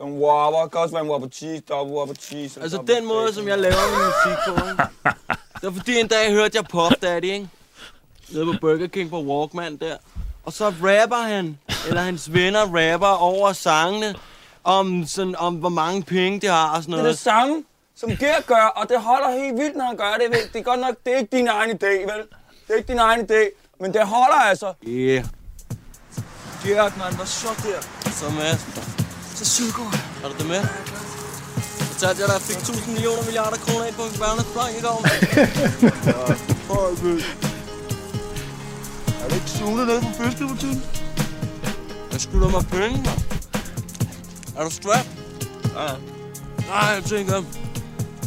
[0.00, 2.60] En Whopper kan også være en Whopper cheese, double Whopper cheese.
[2.62, 4.82] Altså den måde, som jeg laver min musik på, ikke?
[5.60, 7.48] Det var fordi en dag hørte jeg Pop Daddy, ikke?
[8.28, 9.96] Nede på Burger King på Walkman der.
[10.44, 14.14] Og så rapper han, eller hans venner rapper over sangene,
[14.64, 17.14] om, sådan, om hvor mange penge de har og sådan Det er noget.
[17.14, 17.64] det samme,
[17.96, 20.52] som Gert gør, og det holder helt vildt, når han gør det.
[20.52, 22.22] Det er godt nok, det er ikke din egen idé, vel?
[22.66, 24.72] Det er ikke din egen idé, men det holder altså.
[24.86, 25.24] Yeah.
[26.64, 28.10] Gert, man, hvad så der?
[28.10, 28.93] Så med.
[29.34, 29.82] Så psyko.
[30.22, 30.62] Har du det med?
[31.92, 34.80] Fortalte jeg dig, at jeg fik 1000 millioner milliarder kroner ind på en børneplan i
[34.86, 35.00] går.
[39.24, 40.82] Er det ikke sunet ned på fiskebutikken?
[42.12, 43.20] Jeg skylder mig penge, mand.
[44.56, 45.10] Er du strapped?
[45.76, 45.86] Ja.
[46.68, 47.34] Nej, jeg tænker...
[47.34, 47.42] Er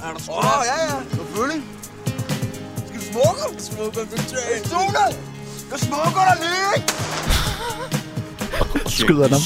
[0.10, 0.66] du Åh, strapped?
[0.72, 1.64] ja, ja, selvfølgelig.
[2.88, 3.64] Skal du smukke?
[3.64, 4.66] Smukker du træn?
[4.66, 5.06] Suge!
[5.72, 6.94] Jeg smukker dig lige, ikke?
[8.90, 9.38] Skyder dem.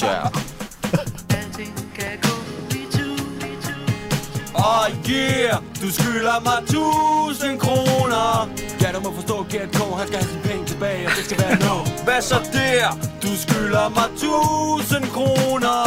[4.70, 8.48] Oh yeah, du skylder mig 1000 kroner.
[8.82, 9.78] Ja, du må forstå, Gert K.
[9.98, 11.76] han skal have sine penge tilbage, og det skal være no.
[12.06, 12.88] Hvad så der?
[13.22, 15.78] Du skylder mig 1000 kroner.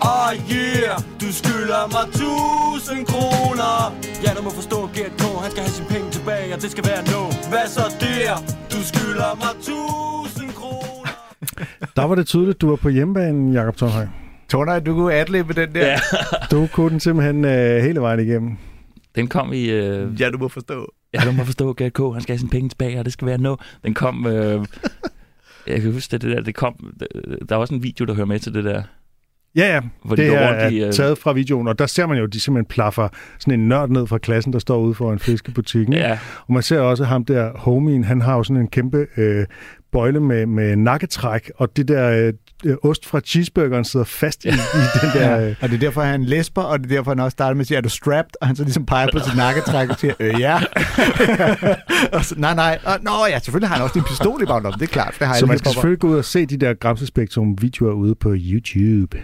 [0.00, 3.94] Oh yeah, du skylder mig 1000 kroner.
[4.24, 5.22] Ja, du må forstå, Gert K.
[5.42, 7.22] han skal have sine penge tilbage, og det skal være no.
[7.50, 8.34] Hvad så der?
[8.72, 11.12] Du skylder mig 1000 kroner.
[11.96, 14.06] Der var det tydeligt, du var på hjemmebanen, Jakob Tornhøj.
[14.48, 15.86] Tornøj, du kunne adlibe den der.
[15.86, 15.98] Ja.
[16.50, 18.56] Du kunne den simpelthen øh, hele vejen igennem.
[19.16, 19.64] Den kom i...
[19.70, 20.92] Øh, ja, du må forstå.
[21.14, 21.98] ja, du må forstå, Gert K.
[21.98, 23.56] Han skal have sine penge tilbage, og det skal være no.
[23.84, 24.26] Den kom...
[24.26, 24.64] Øh,
[25.66, 26.42] jeg kan huske det, det der.
[26.42, 26.92] Det kom,
[27.48, 28.82] der er også en video, der hører med til det der.
[29.56, 29.80] Ja, ja.
[30.04, 32.24] Hvor de det går er, er øh, taget fra videoen, og der ser man jo,
[32.24, 35.94] at de simpelthen plaffer sådan en nørd ned fra klassen, der står ude foran fiskebutikken.
[35.94, 39.46] Ja, Og man ser også ham der, homien, han har jo sådan en kæmpe øh,
[39.92, 42.32] bøjle med, med nakketræk, og det der øh,
[42.82, 44.52] ost fra cheeseburgeren sidder fast i, i
[45.02, 45.40] den der...
[45.48, 47.60] Øh, Og det er derfor, han læsper, og det er derfor, han også starter med
[47.60, 48.30] at sige, er du strapped?
[48.40, 50.60] Og han så ligesom peger på sit nakketræk og siger, øh, ja.
[52.16, 52.78] og så, nej, nej.
[52.84, 55.14] Og, nå ja, selvfølgelig har han også en pistol i baglommen, det er klart.
[55.18, 58.34] Det har så man skal selvfølgelig gå ud og se de der Gramsespektrum-videoer ude på
[58.36, 59.18] YouTube.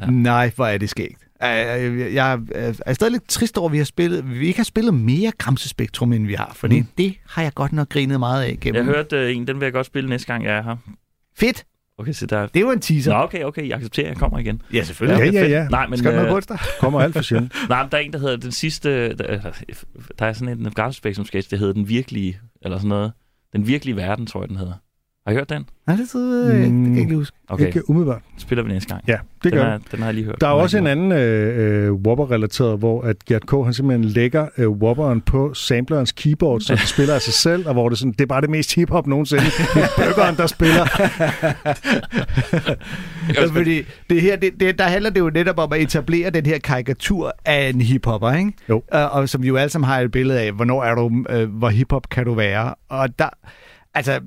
[0.00, 0.06] Ja.
[0.06, 1.18] Nej, hvor er det skægt.
[1.40, 2.38] Jeg, jeg, jeg
[2.86, 6.12] er stadig lidt trist over, at vi, har spillet, vi ikke har spillet mere Gramsespektrum,
[6.12, 6.52] end vi har.
[6.54, 6.86] For det, Mm.
[6.98, 8.84] det har jeg godt nok grinet meget af jeg gennem.
[8.84, 10.76] hørte øh, en, den vil jeg godt spille næste gang, jeg er her.
[11.38, 11.64] Fedt!
[11.98, 12.46] Okay, så der...
[12.46, 13.12] Det var en teaser.
[13.12, 14.62] Nå, okay, okay, jeg accepterer, jeg kommer igen.
[14.72, 15.20] Ja, selvfølgelig.
[15.20, 15.50] Ja, det ja, fedt.
[15.52, 15.68] ja.
[15.68, 16.64] Nej, men, Skal du noget øh, på?
[16.80, 17.52] Kommer alt for sjældent.
[17.68, 19.16] nej, men der er en, der hedder den sidste...
[19.16, 19.52] Der,
[20.18, 23.12] der er sådan en Gramsespektrum sketch, der hedder Den Virkelige, eller sådan noget.
[23.52, 24.74] Den Virkelige Verden, tror jeg, den hedder.
[25.26, 25.64] Har I hørt den?
[25.86, 26.18] Nej, det, ikke.
[26.24, 27.36] det kan jeg ikke huske.
[27.48, 28.20] Okay, Ikke umiddelbart.
[28.38, 29.04] spiller vi næste gang.
[29.08, 30.40] Ja, det den, gør er, den har jeg lige hørt.
[30.40, 33.50] Der er Den også en anden øh, øh, Whopper-relateret, hvor at Gert K.
[33.64, 37.72] han simpelthen lægger øh, Whopperen på samplerens keyboard, så det spiller af sig selv, og
[37.72, 39.44] hvor det, sådan, det er bare det mest hip-hop nogensinde.
[39.74, 40.84] Det er burgeren, der spiller.
[43.34, 46.46] Ja, fordi det her, det, det, der handler det jo netop om at etablere den
[46.46, 48.52] her karikatur af en hiphopper, ikke?
[48.68, 48.82] Jo.
[48.92, 51.48] Og, og som vi jo alle sammen har et billede af, hvornår er du, øh,
[51.58, 52.74] hvor hiphop kan du være?
[52.88, 53.28] Og der,
[53.94, 54.20] altså,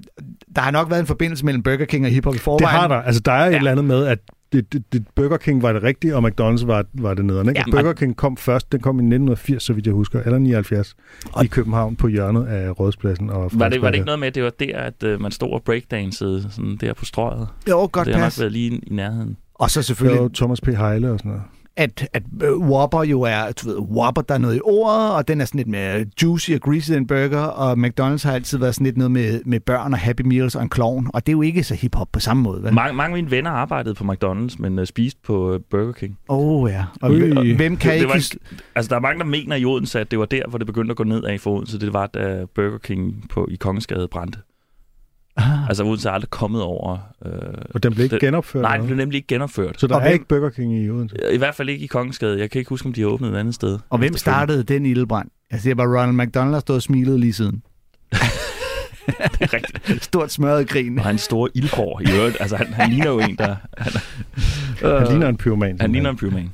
[0.56, 2.74] der har nok været en forbindelse mellem Burger King og hiphop i forvejen.
[2.74, 2.96] Det har der.
[2.96, 3.58] Altså, der er et Ja.
[3.58, 4.20] eller andet med, at
[4.52, 7.50] det, det, det, Burger King var det rigtige, og McDonald's var, var det nederen.
[7.50, 7.64] Ikke?
[7.68, 10.96] Ja, Burger King kom først, den kom i 1980, så vidt jeg husker, eller 79,
[11.34, 13.30] Og- i København på hjørnet af Rådspladsen.
[13.30, 15.32] Og Var det, var det ikke noget med, at det var der, at øh, man
[15.32, 17.48] stod og breakdansede sådan der på strøget?
[17.70, 18.40] Jo, godt det har nok pas.
[18.40, 19.38] været lige i, nærheden.
[19.56, 20.68] Og så selvfølgelig, var Thomas P.
[20.68, 21.44] Heile og sådan noget.
[21.78, 25.28] At, at øh, Whopper jo er, du ved, Whopper, der er noget i ordet, og
[25.28, 28.76] den er sådan lidt mere juicy og greasy en burger, og McDonald's har altid været
[28.76, 31.34] sådan lidt noget med, med børn og Happy Meals og en klovn, og det er
[31.34, 32.74] jo ikke så hiphop på samme måde, vel?
[32.74, 36.18] Mange, mange af mine venner arbejdede på McDonald's, men uh, spiste på uh, Burger King.
[36.30, 36.86] Åh oh, ja.
[37.02, 37.32] Og, Ui.
[37.32, 38.08] og hvem kan Det- det ikke...
[38.08, 38.36] var hus-
[38.76, 40.92] Altså, der er mange, der mener i Odense, at det var der, hvor det begyndte
[40.92, 41.80] at gå ned af for Odense.
[41.80, 44.40] Det var, da Burger King på, i Kongensgade brændte.
[45.38, 45.68] Ah.
[45.68, 46.98] Altså, Odense er aldrig kommet over...
[47.26, 47.32] Øh,
[47.70, 48.62] Og den blev ikke det- genopført.
[48.62, 49.80] Nej, den blev nemlig ikke genopført.
[49.80, 51.16] Så der Og er hvem- ikke Burger King i Odense.
[51.34, 52.40] I hvert fald ikke i Kongensgade.
[52.40, 53.80] Jeg kan ikke huske, om de har åbnet et andet sted.
[53.90, 55.30] Og hvem startede den ildebrand?
[55.52, 57.62] Jeg siger bare, Ronald McDonald har stået og smilet lige siden.
[59.08, 60.04] Det er rigtigt.
[60.10, 61.00] Stort smørret grin.
[61.00, 62.38] Og hans store ildhår i øvrigt.
[62.40, 63.56] Altså, han, han ligner jo en, der...
[63.78, 63.94] Han,
[65.00, 65.78] Han ligner en pyroman.
[65.82, 66.50] han ligner en pyroman.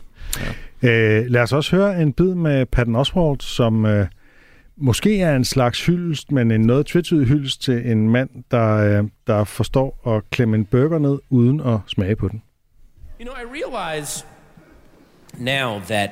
[0.84, 4.07] Øh, lad os også høre en bid med Patton Oswalt, som øh,
[4.78, 9.09] måske er en slags hyldest, men en noget tvetydig hyldest til en mand, der, øh,
[9.28, 12.41] der forstår at klemme en burger ned uden at smage på den.
[13.19, 14.26] You know, I realize
[15.38, 16.09] now that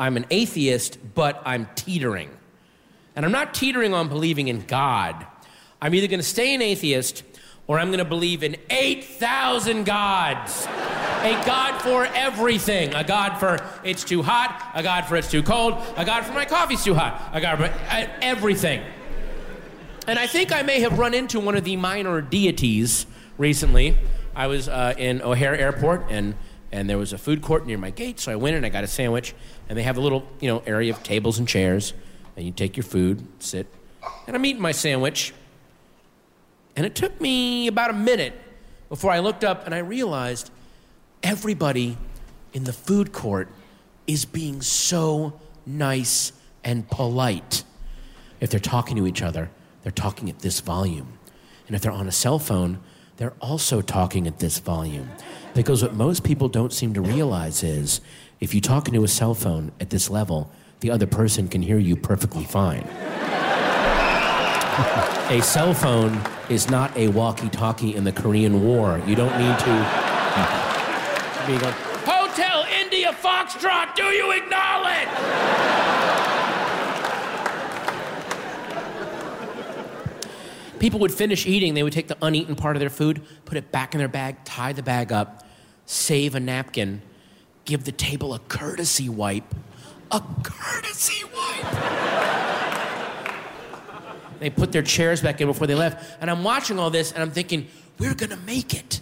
[0.00, 2.30] I'm an atheist, but I'm teetering.
[3.16, 5.14] And I'm not teetering on believing in God.
[5.82, 7.24] I'm either going to stay an atheist
[7.68, 10.66] or I'm going to believe in 8,000 gods.
[10.66, 12.94] A God for everything.
[12.94, 16.32] A God for it's too hot, a God for it's too cold, a God for
[16.32, 18.82] my coffee's too hot, a God for uh, everything.
[20.06, 23.06] And I think I may have run into one of the minor deities
[23.38, 23.96] recently.
[24.36, 26.34] I was uh, in O'Hare Airport and
[26.72, 28.84] and there was a food court near my gate, so I went and I got
[28.84, 29.34] a sandwich.
[29.68, 31.94] And they have a little, you know, area of tables and chairs,
[32.36, 33.66] and you take your food, sit,
[34.26, 35.32] and I'm eating my sandwich.
[36.76, 38.34] And it took me about a minute
[38.88, 40.50] before I looked up and I realized
[41.22, 41.96] everybody
[42.52, 43.48] in the food court
[44.06, 47.64] is being so nice and polite.
[48.40, 49.50] If they're talking to each other,
[49.82, 51.18] they're talking at this volume.
[51.66, 52.80] And if they're on a cell phone,
[53.16, 55.08] they're also talking at this volume.
[55.54, 58.02] Because what most people don't seem to realize is
[58.40, 60.50] if you talk into a cell phone at this level,
[60.80, 62.86] the other person can hear you perfectly fine.
[64.78, 66.20] A cell phone
[66.50, 69.00] is not a walkie talkie in the Korean War.
[69.06, 69.72] You don't need to
[71.46, 71.74] be going,
[72.04, 75.08] Hotel India Foxtrot, do you acknowledge?
[80.78, 83.72] People would finish eating, they would take the uneaten part of their food, put it
[83.72, 85.46] back in their bag, tie the bag up,
[85.86, 87.00] save a napkin,
[87.64, 89.54] give the table a courtesy wipe.
[90.10, 92.75] A courtesy wipe.
[94.40, 96.18] They put their chairs back in before they left.
[96.20, 97.68] And I'm watching all this and I'm thinking,
[97.98, 99.00] we're gonna make it.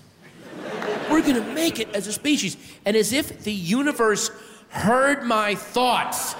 [1.11, 2.57] We're gonna make it as a species.
[2.85, 4.30] And as if the universe
[4.70, 6.35] heard my thoughts,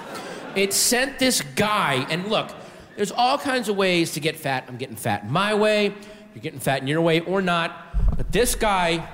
[0.55, 2.49] it sent this guy, and look,
[2.95, 4.65] there's all kinds of ways to get fat.
[4.67, 5.93] I'm getting fat in my way,
[6.33, 8.17] you're getting fat in your way, or not.
[8.17, 9.07] But this guy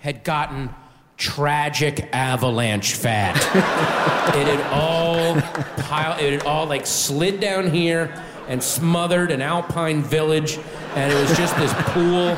[0.00, 0.74] had gotten
[1.16, 3.36] tragic avalanche fat.
[4.34, 5.40] it had all
[5.84, 10.58] piled, it had all like slid down here and smothered an alpine village,
[10.96, 12.36] and it was just this pool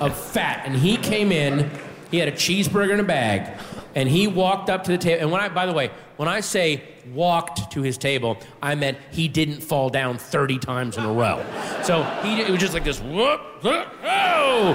[0.00, 0.62] of fat.
[0.66, 1.70] And he came in,
[2.10, 3.58] he had a cheeseburger in a bag,
[3.94, 5.22] and he walked up to the table.
[5.22, 6.82] And when I, by the way, when I say
[7.14, 11.42] walked to his table, I meant he didn't fall down 30 times in a row.
[11.82, 14.74] So he, it was just like this whoop, whoop, oh,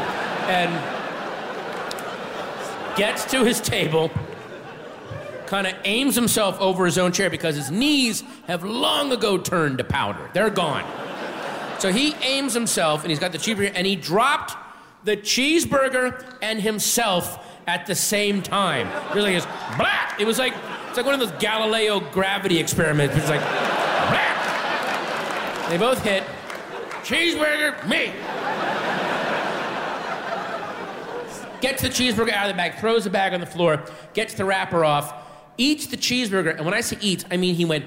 [0.50, 0.72] and
[2.98, 4.10] gets to his table,
[5.52, 9.78] kind of aims himself over his own chair because his knees have long ago turned
[9.80, 10.30] to powder.
[10.34, 10.86] They're gone.
[11.78, 14.56] So he aims himself, and he's got the cheeseburger, and he dropped
[15.04, 18.88] the cheeseburger and himself at the same time.
[19.14, 19.46] This,
[19.76, 20.22] black.
[20.22, 20.54] It was like
[20.88, 23.18] it's like one of those Galileo gravity experiments.
[23.18, 23.42] It's like.
[25.70, 26.24] They both hit.
[27.04, 28.14] Cheeseburger, me.
[31.60, 33.84] Gets the cheeseburger out of the bag, throws the bag on the floor,
[34.14, 35.21] gets the wrapper off,
[35.58, 37.86] eats the cheeseburger, and when I say eats, I mean he went,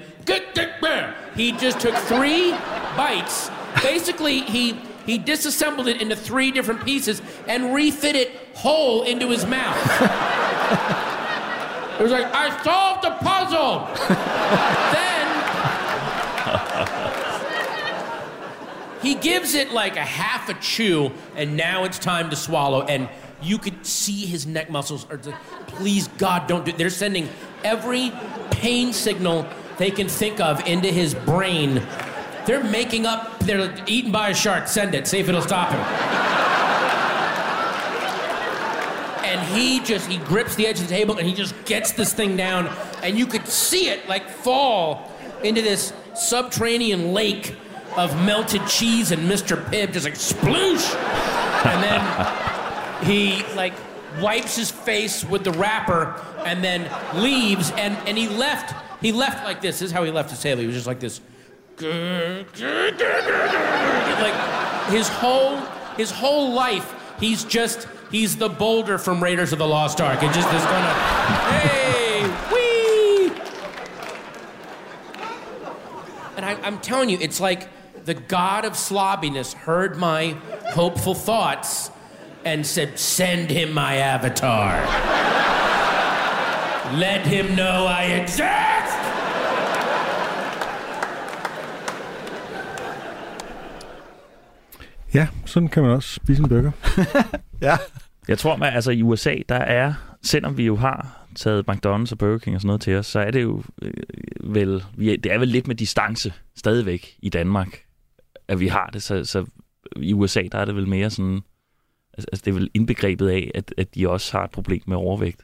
[1.35, 2.51] he just took three
[2.95, 3.49] bites.
[3.81, 9.45] Basically, he he disassembled it into three different pieces and refit it whole into his
[9.45, 9.77] mouth.
[11.99, 13.87] it was like, I solved the puzzle.
[14.93, 15.25] then
[19.03, 22.81] he gives it like a half a chew, and now it's time to swallow.
[22.81, 23.07] And
[23.41, 25.35] you could see his neck muscles are like,
[25.67, 26.71] please God, don't do.
[26.71, 27.29] They're sending
[27.63, 28.11] every
[28.51, 31.81] pain signal they can think of into his brain.
[32.45, 35.79] They're making up, they're eaten by a shark, send it, see if it'll stop him.
[39.25, 42.13] and he just, he grips the edge of the table and he just gets this
[42.13, 42.69] thing down,
[43.03, 45.11] and you could see it like fall
[45.43, 47.55] into this subterranean lake
[47.97, 49.61] of melted cheese and Mr.
[49.65, 50.95] Pibb, just like sploosh.
[51.65, 52.51] And then
[53.03, 53.73] he like
[54.21, 56.89] wipes his face with the wrapper and then
[57.21, 59.79] leaves and, and he left he left like this.
[59.79, 60.61] This is how he left his table.
[60.61, 61.21] He was just like this.
[64.21, 65.57] Like his whole
[65.97, 70.23] his whole life, he's just he's the boulder from Raiders of the Lost Ark.
[70.23, 70.93] It just is gonna
[71.51, 73.31] hey wee.
[76.37, 77.69] And I, I'm telling you, it's like
[78.05, 80.37] the god of slobbiness heard my
[80.73, 81.91] hopeful thoughts
[82.45, 84.75] and said, Send him my avatar.
[86.99, 88.75] Let him know I exist!
[95.13, 96.71] Ja, sådan kan man også spise en burger.
[97.61, 97.77] Ja.
[98.27, 99.93] Jeg tror, at altså, i USA, der er,
[100.23, 103.19] selvom vi jo har taget McDonald's og Burger King og sådan noget til os, så
[103.19, 103.93] er det jo øh,
[104.43, 107.79] vel, vi er, det er vel lidt med distance stadigvæk i Danmark,
[108.47, 109.03] at vi har det.
[109.03, 109.45] Så, så
[109.95, 111.41] i USA, der er det vel mere sådan,
[112.17, 115.41] altså det er vel indbegrebet af, at, at de også har et problem med overvægt.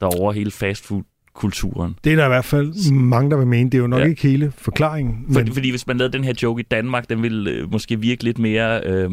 [0.00, 1.02] Der er over hele fastfood
[1.34, 1.96] kulturen.
[2.04, 3.70] Det er der i hvert fald mange, der vil mene.
[3.70, 4.04] Det er jo nok Ja.
[4.06, 5.24] ikke hele forklaringen.
[5.32, 8.00] For, Men, Fordi hvis man lavede den her joke i Danmark, den ville øh, måske
[8.00, 9.10] virke lidt mere, øh,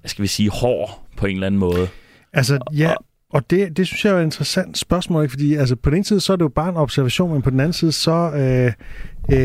[0.00, 1.88] hvad skal vi sige, hård på en eller anden måde.
[2.32, 2.94] altså, ja,
[3.30, 5.32] og det, det synes jeg er et interessant spørgsmål, ikke?
[5.32, 7.50] fordi altså, på den ene side, så er det jo bare en observation, men på
[7.50, 8.72] den anden side, så, øh,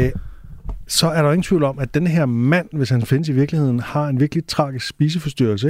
[0.06, 0.12] øh,
[0.94, 3.80] så er der ingen tvivl om, at den her mand, hvis han findes i virkeligheden,
[3.80, 5.68] har en virkelig tragisk spiseforstyrrelse.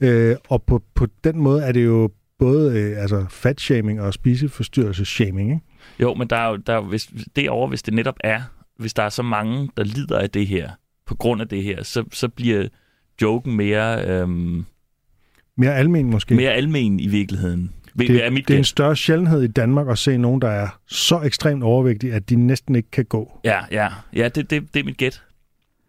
[0.00, 0.30] Ikke?
[0.30, 5.50] Øh, og på, på den måde er det jo både øh, altså fatshaming og spiseforstyrrelse-shaming.
[5.50, 5.60] Ikke?
[6.00, 8.40] Jo, men der er jo, der er, hvis, derovre, hvis det netop er,
[8.78, 10.70] hvis der er så mange, der lider af det her,
[11.06, 12.68] på grund af det her, så, så bliver
[13.22, 14.64] joken mere, øhm,
[15.56, 16.34] Mere almen måske.
[16.34, 17.72] mere almen i virkeligheden.
[17.98, 20.48] Det, det, er mit det er en større sjældenhed i Danmark at se nogen, der
[20.48, 23.40] er så ekstremt overvægtige, at de næsten ikke kan gå.
[23.44, 25.22] Ja, ja, ja det, det, det er mit gæt.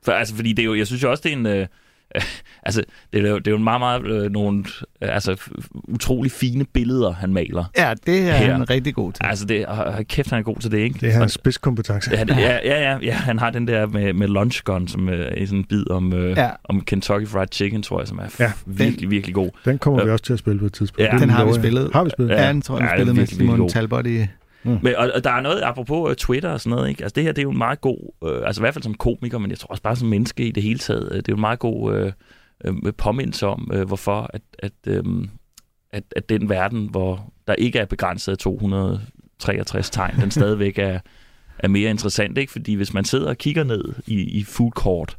[0.04, 1.46] For, altså, fordi det er jo, jeg synes jo også, det er en...
[1.46, 1.68] Øh,
[2.64, 2.84] altså,
[3.14, 4.64] det er jo, det er jo en meget, meget øh, nogle
[5.02, 5.36] øh, altså,
[5.74, 7.64] utrolig fine billeder, han maler.
[7.78, 8.52] Ja, det er Her.
[8.52, 9.24] han rigtig god til.
[9.26, 10.98] Altså, det, hold kæft, han er god til det, ikke?
[11.02, 12.12] Det er hans Og- spidskompetence.
[12.14, 15.10] Ja, det, ja, ja, ja, ja, han har den der med, med lunch gun, som
[15.10, 16.44] øh, er sådan en bid om, øh, Ja.
[16.44, 16.50] ja.
[16.64, 19.50] om Kentucky Fried Chicken, tror jeg, som er Ja, ja, virkelig, virkelig god.
[19.66, 21.08] Den kommer Øh, vi også til at spille på et tidspunkt.
[21.08, 21.90] ja, Det Den har vi spillet.
[21.94, 22.34] Har vi spillet?
[22.36, 23.70] Ja, den tror jeg, vi Ja, spillede er med virkelig, Simon.
[23.70, 24.26] Talbot i...
[24.64, 27.04] Men, og, og der er noget, apropos uh, Twitter og sådan noget, ikke?
[27.04, 28.94] Altså det her, det er jo en meget god, øh, altså i hvert fald som
[28.94, 31.32] komiker, men jeg tror også bare som menneske i det hele taget, øh, det er
[31.32, 32.12] jo en meget god øh,
[32.66, 35.04] øh, påmindelse om, øh, hvorfor at, at, øh,
[35.92, 41.00] at, at den verden, hvor der ikke er begrænset af 263 tegn, den stadigvæk er,
[41.60, 42.52] er mere interessant, ikke?
[42.52, 45.18] Fordi hvis man sidder og kigger ned i, i food court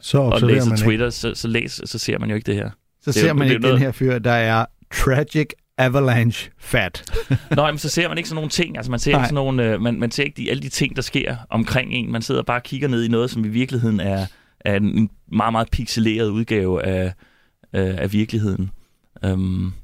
[0.00, 0.86] Så og læser man ikke.
[0.86, 2.70] Twitter, så, så, læs, så ser man jo ikke det her.
[2.70, 5.46] Så Det er ser jo- man det ikke den noget- her fyr, der er tragic
[5.78, 7.04] avalanche fat.
[7.56, 8.76] Nå, men så ser man ikke sådan nogle ting.
[8.76, 9.20] Altså man ser Nej.
[9.20, 11.92] ikke sådan nogle, øh, man, man ser ikke de, alle de ting, der sker omkring
[11.92, 12.12] en.
[12.12, 14.26] Man sidder bare og kigger ned i noget, som i virkeligheden er,
[14.60, 17.12] er en meget, meget pixeleret udgave af,
[17.72, 18.70] øh, af virkeligheden.
[19.26, 19.74] Um,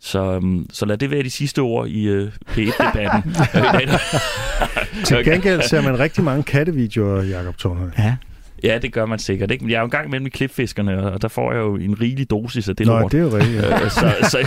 [0.00, 3.34] så, um, så lad det være de sidste ord i uh, P1-debatten.
[5.06, 7.90] Til gengæld ser man rigtig mange kattevideoer, Jakob Tornhøj.
[7.98, 8.16] Ja.
[8.62, 9.50] Ja, det gør man sikkert.
[9.50, 9.64] Ikke?
[9.64, 12.00] Men jeg er jo en gang mellem i klipfiskerne, og der får jeg jo en
[12.00, 13.12] rigelig dosis af det Nå, lort.
[13.12, 13.62] det er jo rigtigt.
[13.62, 13.84] Ja.
[13.84, 14.38] Øh, så, så,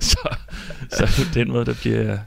[0.00, 0.28] så,
[0.98, 2.18] så, så på den måde, der bliver...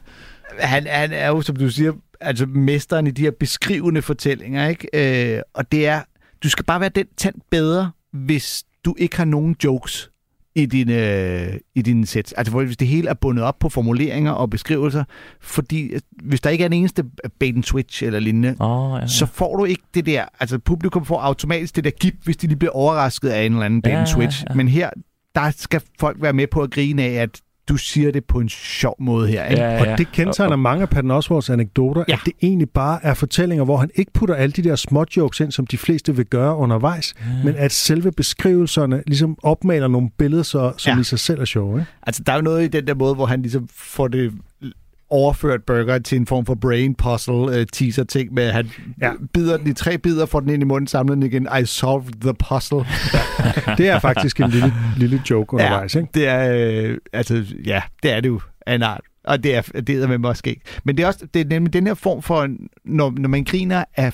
[0.58, 5.34] Han, han er jo, som du siger, altså mesteren i de her beskrivende fortællinger, ikke?
[5.36, 6.00] Øh, og det er,
[6.42, 10.10] du skal bare være den tand bedre, hvis du ikke har nogen jokes
[10.54, 10.94] i dine,
[11.42, 12.34] øh, i dine sæt.
[12.36, 15.04] Altså hvis det hele er bundet op på formuleringer og beskrivelser,
[15.40, 17.04] fordi øh, hvis der ikke er en eneste
[17.40, 21.04] bait and switch eller lignende, Oh, ja, så får du ikke det der, altså publikum
[21.04, 23.94] får automatisk det der gip, hvis de lige bliver overrasket af en eller anden bait
[23.94, 24.44] and Ja, switch.
[24.48, 24.54] ja.
[24.54, 24.90] Men her,
[25.34, 28.48] der skal folk være med på at grine af, at du siger det på en
[28.48, 29.44] sjov måde her.
[29.46, 29.62] Ikke?
[29.62, 32.12] Ja, Og det kendetegner mange af Patton Oswalds anekdoter, Ja.
[32.14, 35.40] at det egentlig bare er fortællinger, hvor han ikke putter alle de der små jokes
[35.40, 40.42] ind, som de fleste vil gøre undervejs, men at selve beskrivelserne ligesom opmaler nogle billeder,
[40.42, 40.94] så, som Ja.
[40.96, 41.00] ja.
[41.00, 41.78] i sig selv er sjove.
[41.80, 41.90] Ikke?
[42.02, 44.32] Altså, der er jo noget i den der måde, hvor han ligesom får det
[45.12, 49.06] overført burger til en form for brain puzzle uh, teaser ting med, at han ja.
[49.06, 49.12] Ja.
[49.34, 51.48] bider den i tre bidder, får den ind i munden, samler den igen.
[51.62, 52.84] I solved the puzzle.
[53.78, 55.94] Det er faktisk en lille, lille joke undervejs.
[55.94, 56.08] Ikke?
[56.14, 59.00] det er, øh, altså, ja, det er det jo af en art.
[59.24, 60.62] Og det er, det er med måske ikke.
[60.84, 62.48] Men det er også, det er nemlig den her form for,
[62.84, 64.12] når, når man griner af,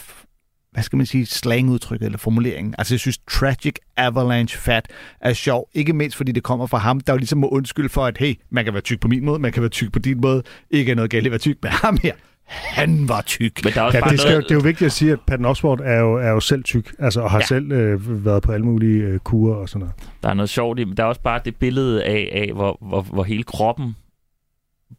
[0.72, 2.74] hvad skal man sige, slangudtrykket eller formuleringen.
[2.78, 4.86] Altså, jeg synes, tragic avalanche fat
[5.20, 5.68] er sjov.
[5.74, 8.34] Ikke mindst, fordi det kommer fra ham, der jo ligesom må undskylde for, at hey,
[8.50, 10.42] man kan være tyk på min måde, man kan være tyk på din måde.
[10.70, 12.12] Ikke er noget galt at være tyk, men ham her,
[12.48, 13.64] han var tyk.
[13.64, 14.44] Men der er også Ja, bare det, skal, noget...
[14.44, 16.94] det er jo vigtigt at sige, at Patton Oswalt er jo, er jo selv tyk,
[16.98, 17.46] altså, og har ja.
[17.46, 19.94] selv øh, været på alle mulige øh, kurer og sådan noget.
[20.22, 22.78] Der er noget sjovt i, men der er også bare det billede af, af hvor,
[22.80, 23.96] hvor, hvor hele kroppen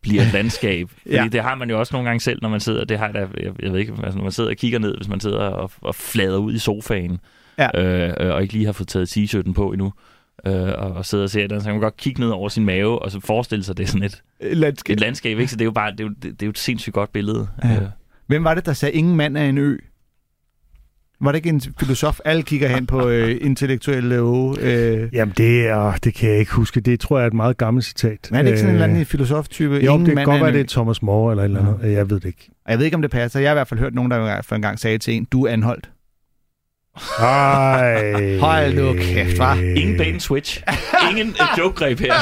[0.01, 0.89] bliver et landskab.
[1.01, 1.27] Fordi Ja.
[1.31, 3.51] det har man jo også nogle gange selv, når man sidder, det har jeg, jeg,
[3.63, 5.95] jeg ved ikke, altså, når man sidder og kigger ned, hvis man sidder og, og
[5.95, 7.19] flader ud i sofaen,
[7.57, 7.69] Ja.
[8.07, 9.93] øh, øh, og ikke lige har fået taget t-shirten på endnu,
[10.45, 12.65] øh, og, og sidder og ser den, så kan man godt kigge ned over sin
[12.65, 14.93] mave, og så forestille sig, det er sådan et, Landskab.
[14.93, 15.51] et landskab, ikke?
[15.51, 17.11] Så det er jo bare, det er jo, det, det er jo et sindssygt godt
[17.13, 17.47] billede.
[17.63, 17.75] Ja.
[17.75, 17.81] Øh,
[18.27, 19.77] Hvem var det, der sagde, ingen mand er en ø?
[21.21, 22.19] Var det ikke en filosof?
[22.25, 24.59] Alle kigger hen på øh, intellektuelle love.
[24.61, 25.09] Øh.
[25.13, 26.79] Jamen, det, er, det kan jeg ikke huske.
[26.81, 28.27] Det tror jeg er et meget gammelt citat.
[28.31, 29.73] Men er det ikke sådan en Øh, eller anden filosof-type?
[29.75, 31.93] Jo, Ingen det kan godt er være, det er Thomas More eller et eller andet.
[31.93, 32.49] Jeg ved det ikke.
[32.65, 33.39] Og jeg ved ikke, om det passer.
[33.39, 35.45] Jeg har i hvert fald hørt nogen, der for en gang sagde til en, du
[35.45, 35.89] er anholdt.
[37.19, 38.37] Ej.
[38.39, 39.53] Hold nu kæft, hva?
[39.53, 40.63] ingen bait and switch.
[41.11, 42.13] Ingen joke-greb her.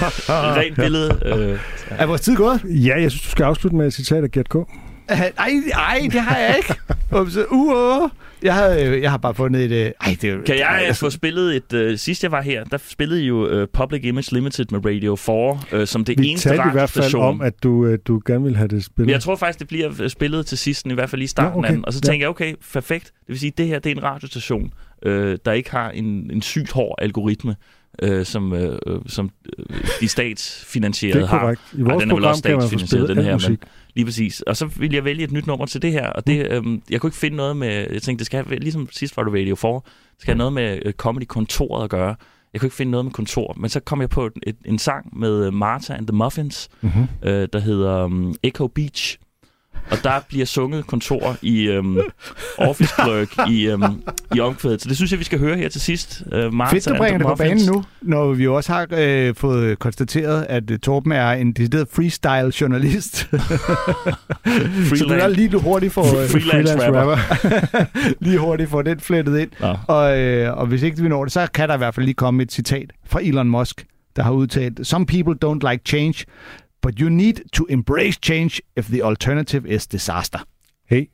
[0.58, 1.18] Rent billede.
[1.24, 1.58] Øh,
[1.90, 2.60] Er vores tid gået?
[2.64, 4.54] Ja, jeg synes, du skal afslutte med et citat af Gert K.
[5.08, 5.32] Ej,
[5.74, 6.74] ej, det har jeg ikke.
[7.12, 7.20] Uh,
[7.50, 8.10] uh.
[8.42, 9.86] Jeg, har, øh, jeg har bare fundet et...
[9.86, 10.44] øh, Ej, det.
[10.44, 11.72] Kan jeg ej, øh, få spillet et...
[11.72, 15.16] Øh, sidst jeg var her, der spillede I jo uh, Public Image Limited med Radio
[15.16, 18.44] 4, øh, som det Vi eneste i hvert fald om, at du, øh, du gerne
[18.44, 19.12] vil have det spillet.
[19.12, 21.52] jeg tror faktisk, det bliver øh, spillet til sidst, i hvert fald lige i starten
[21.52, 21.68] Nå, okay.
[21.68, 21.84] af den.
[21.86, 22.10] Og så Ja.
[22.10, 23.04] tænker jeg, okay, perfekt.
[23.04, 24.72] Det vil sige, det her det er en radiostation,
[25.02, 27.56] øh, der ikke har en, en sygt hård algoritme.
[28.02, 29.64] øh, som, øh, øh, som øh,
[30.00, 31.40] de statsfinansierede Det er har.
[31.40, 31.60] korrekt.
[31.72, 33.48] I Ej, vores den er vel program også kan man få statsfinansieret, den her, musik.
[33.48, 33.58] men
[33.94, 34.40] lige præcis.
[34.40, 37.00] Og så ville jeg vælge et nyt nummer til det her, og det, øhm, jeg
[37.00, 39.54] kunne ikke finde noget med, jeg tænkte, det skal have, ligesom sidst var det Radio
[39.56, 39.82] 4, det
[40.18, 42.14] skal have noget med øh, comedy-kontoret at gøre.
[42.52, 44.78] Jeg kunne ikke finde noget med kontor, men så kom jeg på et, et, en
[44.78, 46.90] sang med øh, Martha and the Muffins, Mhm.
[47.22, 49.18] øh, der hedder um, Echo Beach.
[49.90, 52.00] Og der bliver sunget kontor i um,
[52.58, 54.02] Office Clerk i, um,
[54.34, 54.82] i omkvædet.
[54.82, 56.22] Så det synes jeg, vi skal høre her til sidst.
[56.26, 59.78] Uh, Martha Fedt, du bringer det på banen nu, når vi også har øh, fået
[59.78, 63.16] konstateret, at øh, Torben er en decideret freestyle-journalist.
[64.98, 66.02] Så du er lige hurtigt for...
[66.22, 67.16] øh, Freelance rapper.
[68.24, 69.50] lige hurtigt for den flettet ind.
[69.60, 69.76] Nå.
[69.88, 72.14] Og, øh, og hvis ikke vi når det, så kan der i hvert fald lige
[72.14, 76.24] komme et citat fra Elon Musk, der har udtalt, Some people don't like change,
[76.80, 80.44] but you need to embrace change if the alternative is disaster.
[80.84, 81.10] Hey,